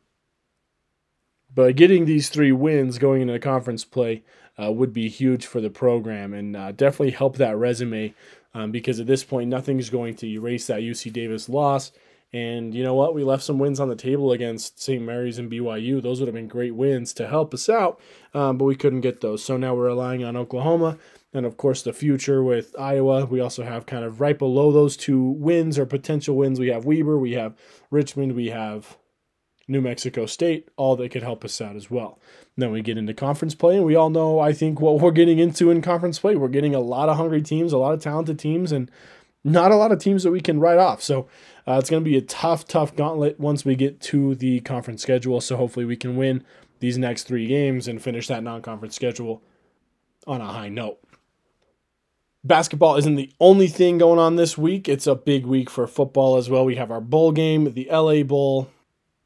but 1.53 1.75
getting 1.75 2.05
these 2.05 2.29
three 2.29 2.53
wins 2.53 2.97
going 2.97 3.21
into 3.21 3.37
conference 3.39 3.83
play 3.83 4.23
uh, 4.61 4.71
would 4.71 4.93
be 4.93 5.09
huge 5.09 5.45
for 5.45 5.59
the 5.59 5.69
program 5.69 6.33
and 6.33 6.55
uh, 6.55 6.71
definitely 6.71 7.11
help 7.11 7.37
that 7.37 7.57
resume 7.57 8.13
um, 8.53 8.71
because 8.71 8.99
at 8.99 9.07
this 9.07 9.23
point, 9.23 9.49
nothing's 9.49 9.89
going 9.89 10.15
to 10.15 10.27
erase 10.27 10.67
that 10.67 10.81
UC 10.81 11.11
Davis 11.11 11.49
loss. 11.49 11.91
And 12.33 12.73
you 12.73 12.83
know 12.83 12.95
what? 12.95 13.13
We 13.13 13.23
left 13.23 13.43
some 13.43 13.59
wins 13.59 13.79
on 13.79 13.89
the 13.89 13.95
table 13.95 14.31
against 14.31 14.81
St. 14.81 15.03
Mary's 15.03 15.37
and 15.37 15.51
BYU. 15.51 16.01
Those 16.01 16.19
would 16.19 16.27
have 16.27 16.35
been 16.35 16.47
great 16.47 16.75
wins 16.75 17.13
to 17.13 17.27
help 17.27 17.53
us 17.53 17.67
out, 17.67 17.99
um, 18.33 18.57
but 18.57 18.65
we 18.65 18.75
couldn't 18.75 19.01
get 19.01 19.19
those. 19.19 19.43
So 19.43 19.57
now 19.57 19.75
we're 19.75 19.87
relying 19.87 20.23
on 20.23 20.37
Oklahoma 20.37 20.97
and, 21.33 21.45
of 21.45 21.57
course, 21.57 21.81
the 21.81 21.91
future 21.91 22.41
with 22.41 22.73
Iowa. 22.79 23.25
We 23.25 23.41
also 23.41 23.63
have 23.63 23.85
kind 23.85 24.05
of 24.05 24.21
right 24.21 24.37
below 24.37 24.71
those 24.71 24.95
two 24.95 25.21
wins 25.21 25.77
or 25.77 25.85
potential 25.85 26.37
wins. 26.37 26.59
We 26.59 26.69
have 26.69 26.85
Weber, 26.85 27.17
we 27.17 27.33
have 27.33 27.53
Richmond, 27.89 28.33
we 28.33 28.47
have 28.47 28.97
New 29.67 29.81
Mexico 29.81 30.25
State, 30.25 30.69
all 30.75 30.95
that 30.97 31.11
could 31.11 31.23
help 31.23 31.45
us 31.45 31.61
out 31.61 31.75
as 31.75 31.89
well. 31.89 32.19
Then 32.57 32.71
we 32.71 32.81
get 32.81 32.97
into 32.97 33.13
conference 33.13 33.55
play, 33.55 33.77
and 33.77 33.85
we 33.85 33.95
all 33.95 34.09
know, 34.09 34.39
I 34.39 34.53
think, 34.53 34.81
what 34.81 34.99
we're 34.99 35.11
getting 35.11 35.39
into 35.39 35.69
in 35.69 35.81
conference 35.81 36.19
play. 36.19 36.35
We're 36.35 36.49
getting 36.49 36.75
a 36.75 36.79
lot 36.79 37.09
of 37.09 37.17
hungry 37.17 37.41
teams, 37.41 37.71
a 37.71 37.77
lot 37.77 37.93
of 37.93 38.01
talented 38.01 38.37
teams, 38.37 38.71
and 38.71 38.91
not 39.43 39.71
a 39.71 39.75
lot 39.75 39.91
of 39.91 39.99
teams 39.99 40.23
that 40.23 40.31
we 40.31 40.41
can 40.41 40.59
write 40.59 40.77
off. 40.77 41.01
So 41.01 41.27
uh, 41.67 41.77
it's 41.79 41.89
going 41.89 42.03
to 42.03 42.09
be 42.09 42.17
a 42.17 42.21
tough, 42.21 42.67
tough 42.67 42.95
gauntlet 42.95 43.39
once 43.39 43.65
we 43.65 43.75
get 43.75 43.99
to 44.01 44.35
the 44.35 44.59
conference 44.61 45.01
schedule. 45.01 45.41
So 45.41 45.57
hopefully 45.57 45.85
we 45.85 45.95
can 45.95 46.15
win 46.15 46.43
these 46.79 46.97
next 46.97 47.23
three 47.23 47.47
games 47.47 47.87
and 47.87 48.01
finish 48.01 48.27
that 48.27 48.43
non 48.43 48.61
conference 48.61 48.95
schedule 48.95 49.41
on 50.27 50.41
a 50.41 50.47
high 50.47 50.69
note. 50.69 50.99
Basketball 52.43 52.95
isn't 52.95 53.15
the 53.15 53.31
only 53.39 53.67
thing 53.67 53.99
going 53.99 54.17
on 54.17 54.35
this 54.35 54.57
week. 54.57 54.89
It's 54.89 55.05
a 55.05 55.13
big 55.13 55.45
week 55.45 55.69
for 55.69 55.85
football 55.85 56.37
as 56.37 56.49
well. 56.49 56.65
We 56.65 56.75
have 56.75 56.89
our 56.89 57.01
bowl 57.01 57.31
game, 57.31 57.73
the 57.73 57.87
LA 57.91 58.23
Bowl 58.23 58.71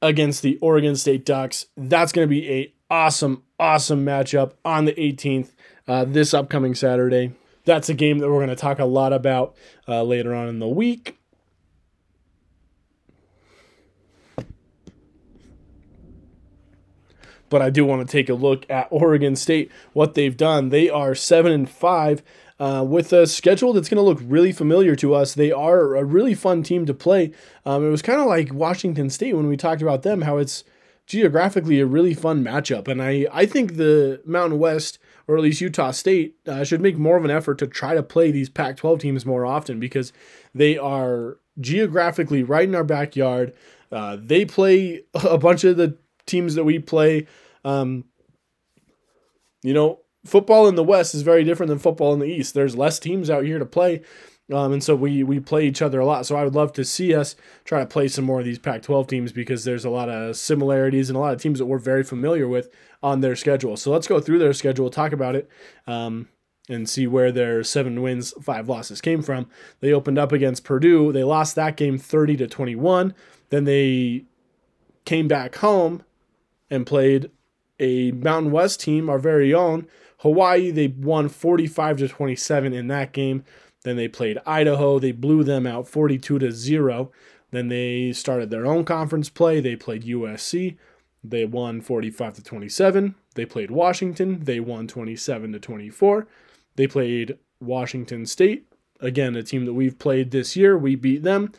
against 0.02 0.42
the 0.42 0.58
Oregon 0.58 0.98
State 0.98 1.26
Ducks. 1.26 1.68
That's 1.78 2.12
going 2.12 2.28
to 2.28 2.30
be 2.30 2.52
a 2.52 2.74
awesome, 2.90 3.44
awesome 3.58 4.06
matchup 4.06 4.54
on 4.66 4.84
the 4.84 4.94
18th 4.94 5.52
uh, 5.88 6.04
this 6.06 6.34
upcoming 6.34 6.76
Saturday. 6.76 7.32
That's 7.66 7.90
a 7.90 7.94
game 7.94 8.20
that 8.20 8.30
we're 8.30 8.38
going 8.38 8.50
to 8.50 8.56
talk 8.56 8.80
a 8.80 8.86
lot 8.86 9.12
about 9.12 9.56
uh, 9.88 10.04
later 10.04 10.34
on 10.34 10.48
in 10.48 10.60
the 10.60 10.68
week. 10.68 11.18
But 17.50 17.62
I 17.62 17.70
do 17.70 17.86
want 17.86 18.08
to 18.08 18.12
take 18.12 18.30
a 18.30 18.34
look 18.34 18.66
at 18.70 18.88
Oregon 18.90 19.36
State, 19.36 19.72
what 19.94 20.14
they've 20.14 20.36
done. 20.36 20.70
They 20.70 20.90
are 20.90 21.14
seven 21.14 21.52
and 21.52 21.70
five 21.70 22.24
uh, 22.60 22.86
with 22.88 23.12
a 23.14 23.28
schedule 23.28 23.74
that's 23.74 23.90
going 23.90 23.98
to 23.98 24.02
look 24.02 24.20
really 24.22 24.52
familiar 24.52 24.96
to 24.96 25.14
us. 25.14 25.34
They 25.34 25.52
are 25.52 25.96
a 25.96 26.04
really 26.04 26.34
fun 26.34 26.64
team 26.64 26.86
to 26.86 26.94
play. 26.94 27.32
Um, 27.66 27.86
it 27.86 27.90
was 27.90 28.02
kind 28.02 28.20
of 28.20 28.28
like 28.28 28.54
Washington 28.54 29.10
State 29.10 29.36
when 29.36 29.48
we 29.48 29.58
talked 29.58 29.82
about 29.82 30.04
them, 30.04 30.22
how 30.22 30.38
it's 30.38 30.64
geographically 31.06 31.80
a 31.80 31.86
really 31.86 32.14
fun 32.14 32.44
matchup. 32.44 32.88
And 32.88 33.02
I, 33.02 33.28
I 33.32 33.46
think 33.46 33.76
the 33.76 34.22
Mountain 34.26 34.58
West, 34.58 34.98
or 35.28 35.38
at 35.38 35.44
least 35.44 35.62
Utah 35.62 35.92
State, 35.92 36.36
uh, 36.48 36.64
should 36.64 36.82
make 36.82 36.98
more 36.98 37.18
of 37.18 37.26
an 37.26 37.32
effort 37.32 37.58
to 37.60 37.68
try 37.68 37.94
to 37.94 38.04
play 38.04 38.32
these 38.32 38.50
Pac 38.50 38.78
12 38.78 39.00
teams 39.00 39.26
more 39.26 39.46
often 39.46 39.80
because 39.80 40.14
they 40.54 40.78
are 40.78 41.38
geographically 41.60 42.44
right 42.44 42.68
in 42.68 42.76
our 42.76 42.84
backyard. 42.84 43.54
Uh, 43.92 44.18
they 44.20 44.46
play 44.46 45.04
a 45.14 45.38
bunch 45.38 45.64
of 45.64 45.78
the 45.78 45.98
teams 46.26 46.56
that 46.56 46.64
we 46.64 46.80
play. 46.80 47.28
Um, 47.64 48.06
you 49.64 49.74
know, 49.74 50.00
football 50.26 50.68
in 50.68 50.76
the 50.76 50.84
West 50.84 51.16
is 51.16 51.22
very 51.22 51.44
different 51.44 51.70
than 51.70 51.80
football 51.80 52.14
in 52.14 52.20
the 52.20 52.28
East. 52.28 52.54
There's 52.54 52.76
less 52.76 53.00
teams 53.00 53.30
out 53.30 53.46
here 53.46 53.60
to 53.60 53.66
play. 53.66 54.02
Um, 54.54 54.74
and 54.74 54.84
so 54.84 54.96
we 54.96 55.24
we 55.24 55.40
play 55.40 55.66
each 55.66 55.82
other 55.82 56.00
a 56.00 56.06
lot. 56.06 56.26
So 56.26 56.36
I 56.36 56.44
would 56.44 56.54
love 56.54 56.72
to 56.74 56.86
see 56.86 57.16
us 57.16 57.36
try 57.64 57.80
to 57.80 57.86
play 57.86 58.08
some 58.08 58.26
more 58.26 58.40
of 58.40 58.46
these 58.46 58.60
Pac-12 58.60 59.08
teams 59.08 59.32
because 59.32 59.64
there's 59.64 59.86
a 59.86 59.90
lot 59.90 60.08
of 60.08 60.36
similarities 60.36 61.10
and 61.10 61.18
a 61.18 61.20
lot 61.20 61.34
of 61.34 61.42
teams 61.42 61.58
that 61.58 61.66
we're 61.66 61.80
very 61.80 62.04
familiar 62.04 62.48
with 62.48 62.70
on 63.02 63.22
their 63.22 63.36
schedule. 63.36 63.76
So 63.76 63.92
let's 63.92 64.08
go 64.08 64.20
through 64.20 64.40
their 64.40 64.54
schedule, 64.54 64.90
talk 64.90 65.14
about 65.14 65.36
it, 65.36 65.50
um, 65.88 66.28
and 66.70 66.88
see 66.88 67.08
where 67.08 67.32
their 67.32 67.64
seven 67.64 68.02
wins, 68.04 68.34
five 68.42 68.70
losses 68.70 69.02
came 69.02 69.24
from. 69.24 69.48
They 69.80 69.92
opened 69.92 70.20
up 70.20 70.32
against 70.32 70.64
Purdue. 70.64 71.12
They 71.12 71.24
lost 71.24 71.56
that 71.56 71.76
game 71.76 71.98
30 71.98 72.38
to 72.38 72.48
21. 72.48 73.16
Then 73.50 73.64
they 73.64 74.26
came 75.06 75.28
back 75.28 75.56
home 75.56 76.04
and 76.70 76.86
played 76.86 77.32
a 77.80 78.12
Mountain 78.12 78.52
West 78.52 78.80
team, 78.82 79.10
our 79.10 79.20
very 79.20 79.54
own 79.54 79.88
Hawaii. 80.20 80.72
They 80.72 80.88
won 80.88 81.30
45 81.30 81.98
to 81.98 82.08
27 82.08 82.74
in 82.74 82.88
that 82.88 83.12
game. 83.12 83.44
Then 83.86 83.98
they 83.98 84.08
played 84.08 84.40
Idaho. 84.48 84.98
They 84.98 85.12
blew 85.12 85.44
them 85.44 85.68
out 85.68 85.88
42 85.88 86.40
to 86.40 86.52
0. 86.52 87.12
Then 87.52 87.68
they 87.68 88.12
started 88.14 88.50
their 88.50 88.66
own 88.66 88.84
conference 88.84 89.30
play. 89.30 89.60
They 89.60 89.76
played 89.76 90.04
USC. 90.04 90.76
They 91.24 91.46
won 91.46 91.82
45 91.82 92.34
to 92.34 92.44
27. 92.44 93.14
They 93.36 93.46
played 93.46 93.70
Washington. 93.70 94.44
They 94.44 94.60
won 94.60 94.88
27 94.88 95.52
to 95.52 95.60
24. 95.60 96.28
They 96.78 96.88
played 96.88 97.38
Washington 97.60 98.26
State. 98.26 98.66
Again, 99.02 99.36
a 99.36 99.44
team 99.44 99.66
that 99.66 99.74
we've 99.74 100.00
played 100.00 100.32
this 100.32 100.56
year. 100.56 100.76
We 100.76 100.96
beat 100.96 101.22
them. 101.22 101.52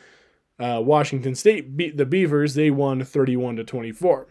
Uh, 0.59 0.81
Washington 0.83 1.33
State 1.33 1.77
beat 1.77 1.95
the 1.95 2.05
Beavers. 2.05 2.55
They 2.55 2.69
won 2.69 3.05
31 3.05 3.55
to 3.55 3.63
24. 3.63 4.27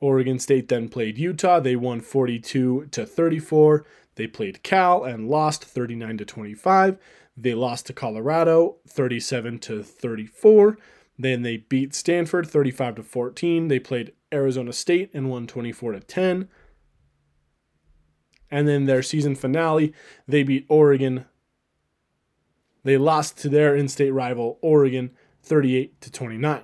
Oregon 0.00 0.38
State 0.38 0.68
then 0.68 0.88
played 0.88 1.18
Utah. 1.18 1.60
They 1.60 1.76
won 1.76 2.00
42 2.00 2.86
to 2.90 3.04
34. 3.04 3.84
They 4.16 4.26
played 4.26 4.62
Cal 4.62 5.04
and 5.04 5.28
lost 5.28 5.64
39 5.64 6.18
to 6.18 6.24
25. 6.24 6.98
They 7.36 7.54
lost 7.54 7.86
to 7.86 7.92
Colorado 7.92 8.76
37 8.88 9.58
to 9.60 9.82
34. 9.82 10.78
Then 11.18 11.42
they 11.42 11.58
beat 11.58 11.94
Stanford 11.94 12.46
35 12.46 12.96
to 12.96 13.02
14. 13.02 13.68
They 13.68 13.78
played 13.78 14.12
Arizona 14.32 14.72
State 14.72 15.10
and 15.14 15.30
won 15.30 15.46
24 15.46 15.92
to 15.92 16.00
10. 16.00 16.48
And 18.50 18.68
then 18.68 18.86
their 18.86 19.02
season 19.02 19.34
finale, 19.34 19.92
they 20.26 20.42
beat 20.42 20.66
Oregon. 20.68 21.26
They 22.84 22.96
lost 22.96 23.38
to 23.38 23.48
their 23.48 23.74
in-state 23.74 24.12
rival 24.12 24.58
Oregon 24.62 25.10
38 25.42 26.00
to 26.00 26.10
29. 26.10 26.62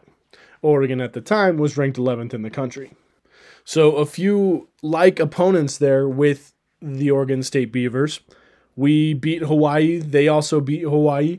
Oregon 0.62 1.00
at 1.00 1.12
the 1.12 1.20
time 1.20 1.56
was 1.56 1.76
ranked 1.76 1.98
11th 1.98 2.32
in 2.32 2.42
the 2.42 2.50
country. 2.50 2.92
So 3.64 3.96
a 3.96 4.06
few 4.06 4.68
like 4.80 5.18
opponents 5.18 5.78
there 5.78 6.08
with 6.08 6.51
the 6.82 7.10
Oregon 7.10 7.42
State 7.42 7.72
Beavers. 7.72 8.20
We 8.76 9.14
beat 9.14 9.42
Hawaii. 9.42 9.98
They 9.98 10.28
also 10.28 10.60
beat 10.60 10.82
Hawaii. 10.82 11.38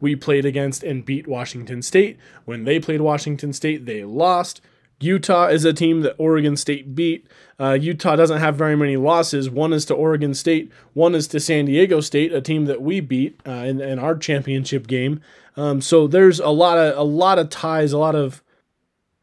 We 0.00 0.14
played 0.16 0.44
against 0.44 0.82
and 0.82 1.04
beat 1.04 1.26
Washington 1.26 1.82
State. 1.82 2.18
When 2.44 2.64
they 2.64 2.78
played 2.78 3.00
Washington 3.00 3.52
State, 3.52 3.84
they 3.84 4.04
lost. 4.04 4.60
Utah 5.00 5.46
is 5.46 5.64
a 5.64 5.72
team 5.72 6.00
that 6.02 6.16
Oregon 6.18 6.56
State 6.56 6.94
beat. 6.94 7.26
Uh, 7.58 7.72
Utah 7.80 8.16
doesn't 8.16 8.38
have 8.38 8.56
very 8.56 8.76
many 8.76 8.96
losses. 8.96 9.48
One 9.48 9.72
is 9.72 9.84
to 9.86 9.94
Oregon 9.94 10.34
State, 10.34 10.72
one 10.92 11.14
is 11.14 11.28
to 11.28 11.40
San 11.40 11.66
Diego 11.66 12.00
State, 12.00 12.32
a 12.32 12.40
team 12.40 12.64
that 12.66 12.82
we 12.82 13.00
beat 13.00 13.40
uh, 13.46 13.50
in, 13.50 13.80
in 13.80 13.98
our 13.98 14.16
championship 14.16 14.86
game. 14.86 15.20
Um, 15.56 15.80
so 15.80 16.06
there's 16.06 16.40
a 16.40 16.50
lot 16.50 16.78
of 16.78 16.96
a 16.96 17.02
lot 17.02 17.38
of 17.38 17.50
ties, 17.50 17.92
a 17.92 17.98
lot 17.98 18.14
of 18.14 18.42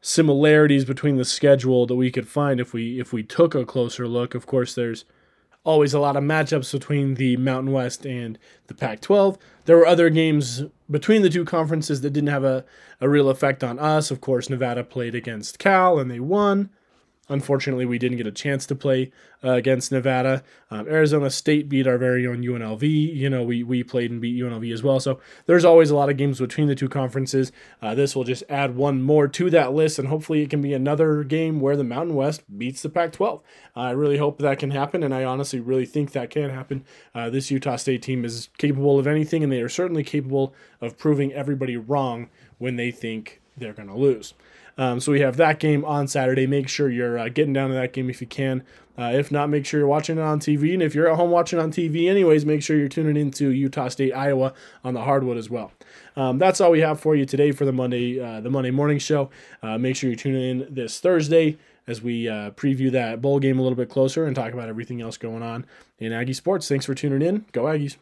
similarities 0.01 0.86
between 0.86 1.17
the 1.17 1.25
schedule 1.25 1.86
that 1.88 1.95
we 1.95 2.12
could 2.12 2.28
find 2.28 2.60
if 2.60 2.73
we 2.73 2.99
if 2.99 3.12
we 3.12 3.23
took 3.23 3.56
a 3.56 3.65
closer 3.65 4.08
look. 4.08 4.36
Of 4.36 4.45
course, 4.45 4.75
there's 4.75 5.06
always 5.65 5.93
a 5.93 5.99
lot 5.99 6.15
of 6.15 6.23
matchups 6.23 6.71
between 6.71 7.15
the 7.15 7.36
Mountain 7.36 7.73
West 7.73 8.06
and 8.06 8.39
the 8.67 8.73
Pac 8.73 9.01
12. 9.01 9.38
There 9.65 9.75
were 9.75 9.88
other 9.88 10.10
games 10.10 10.63
between 10.89 11.23
the 11.23 11.30
two 11.30 11.43
conferences 11.43 12.01
that 12.01 12.12
didn't 12.12 12.30
have 12.30 12.45
a, 12.45 12.63
a 13.01 13.10
real 13.10 13.30
effect 13.30 13.63
on 13.63 13.80
us. 13.80 14.12
Of 14.12 14.21
course, 14.21 14.49
Nevada 14.49 14.84
played 14.84 15.15
against 15.15 15.60
Cal 15.60 15.99
and 15.99 16.10
they 16.10 16.21
won. 16.21 16.69
Unfortunately, 17.28 17.86
we 17.86 17.98
didn't 17.98 18.18
get 18.18 18.28
a 18.28 18.32
chance 18.32 18.66
to 18.68 18.76
play 18.76 19.12
uh, 19.44 19.52
against 19.52 19.92
Nevada. 19.92 20.44
Um, 20.70 20.88
Arizona 20.88 21.30
State 21.30 21.68
beat 21.68 21.88
our 21.88 21.98
very 21.98 22.28
own 22.28 22.44
UNLV. 22.44 22.84
You 22.84 23.30
know, 23.30 23.44
we, 23.44 23.64
we 23.64 23.84
played 23.84 24.12
and 24.12 24.22
beat 24.22 24.40
UNLV 24.40 24.72
as 24.72 24.84
well. 24.84 25.00
So 25.00 25.20
there's 25.46 25.66
always 25.66 25.90
a 25.90 25.96
lot 25.96 26.10
of 26.10 26.18
games 26.18 26.40
between 26.40 26.68
the 26.68 26.76
two 26.76 26.90
conferences. 26.90 27.52
Uh, 27.82 27.96
this 27.96 28.16
will 28.16 28.24
just 28.24 28.44
add 28.50 28.76
one 28.76 29.02
more 29.02 29.28
to 29.28 29.50
that 29.50 29.74
list, 29.74 29.98
and 29.98 30.08
hopefully 30.08 30.42
it 30.42 30.50
can 30.50 30.62
be 30.62 30.74
another 30.74 31.24
game 31.24 31.60
where 31.60 31.76
the 31.76 31.84
Mountain 31.84 32.16
West 32.16 32.44
beats 32.58 32.82
the 32.82 32.90
Pac 32.90 33.12
12. 33.14 33.42
I 33.76 33.92
really 33.92 34.18
hope 34.18 34.38
that 34.40 34.60
can 34.60 34.72
happen, 34.72 35.04
and 35.04 35.14
I 35.14 35.24
honestly 35.24 35.60
really 35.60 35.86
think 35.86 36.12
that 36.12 36.30
can 36.30 36.50
happen. 36.50 36.86
Uh, 37.14 37.30
this 37.30 37.50
Utah 37.50 37.76
State 37.76 38.04
team 38.04 38.24
is 38.24 38.50
capable 38.58 39.00
of 39.00 39.08
anything, 39.08 39.44
and 39.44 39.52
they 39.52 39.62
are 39.62 39.70
certainly 39.70 40.04
capable 40.04 40.54
of 40.80 40.98
proving 40.98 41.34
everybody 41.34 41.76
wrong 41.76 42.30
when 42.58 42.76
they 42.76 42.92
think 42.92 43.42
they're 43.58 43.74
going 43.74 43.90
to 43.90 43.96
lose. 43.96 44.34
Um, 44.78 45.00
so 45.00 45.12
we 45.12 45.22
have 45.22 45.38
that 45.38 45.60
game 45.60 45.86
on 45.86 46.08
Saturday. 46.08 46.48
Make 46.48 46.68
sure 46.68 46.90
you're 46.90 47.18
uh, 47.18 47.30
getting 47.30 47.54
down 47.54 47.70
to 47.70 47.76
that 47.76 47.94
game 47.94 48.10
if 48.10 48.22
you 48.22 48.28
can. 48.28 48.64
Uh, 48.98 49.12
if 49.14 49.32
not, 49.32 49.50
make 49.50 49.66
sure 49.66 49.80
you're 49.80 49.88
watching 49.88 50.18
it 50.18 50.22
on 50.22 50.40
TV. 50.40 50.74
And 50.74 50.82
if 50.82 50.96
you're 50.96 51.10
at 51.10 51.18
home 51.18 51.30
watching 51.30 51.60
on 51.60 51.72
TV, 51.72 52.10
anyways, 52.10 52.46
make 52.46 52.64
sure 52.64 52.78
you're 52.78 52.88
tuning 52.88 53.18
into 53.18 53.50
Utah 53.50 53.90
State, 53.90 54.14
Iowa 54.14 54.54
on 54.84 54.94
the 54.94 55.02
hardwood 55.02 55.38
as 55.38 55.50
well. 55.50 55.72
Um, 56.16 56.38
that's 56.38 56.62
all 56.62 56.72
we 56.72 56.80
have 56.80 57.00
for 57.00 57.16
you 57.16 57.26
today 57.26 57.52
for 57.52 57.66
the 57.66 57.74
Monday, 57.74 58.20
uh, 58.20 58.40
the 58.40 58.50
Monday 58.50 58.72
morning 58.72 59.00
show. 59.00 59.30
Uh, 59.62 59.78
make 59.78 59.96
sure 59.96 60.10
you 60.10 60.16
tune 60.16 60.36
in 60.36 60.68
this 60.74 61.00
Thursday 61.00 61.58
as 61.88 62.02
we 62.02 62.28
uh, 62.28 62.52
preview 62.52 62.92
that 62.92 63.22
bowl 63.22 63.40
game 63.40 63.60
a 63.60 63.62
little 63.62 63.76
bit 63.76 63.90
closer 63.90 64.26
and 64.26 64.36
talk 64.36 64.54
about 64.54 64.70
everything 64.70 65.02
else 65.02 65.18
going 65.18 65.44
on 65.44 65.66
in 66.00 66.14
Aggie 66.14 66.34
sports. 66.34 66.68
Thanks 66.68 66.86
for 66.86 66.96
tuning 66.96 67.22
in. 67.22 67.46
Go 67.52 67.64
Aggies. 67.64 67.98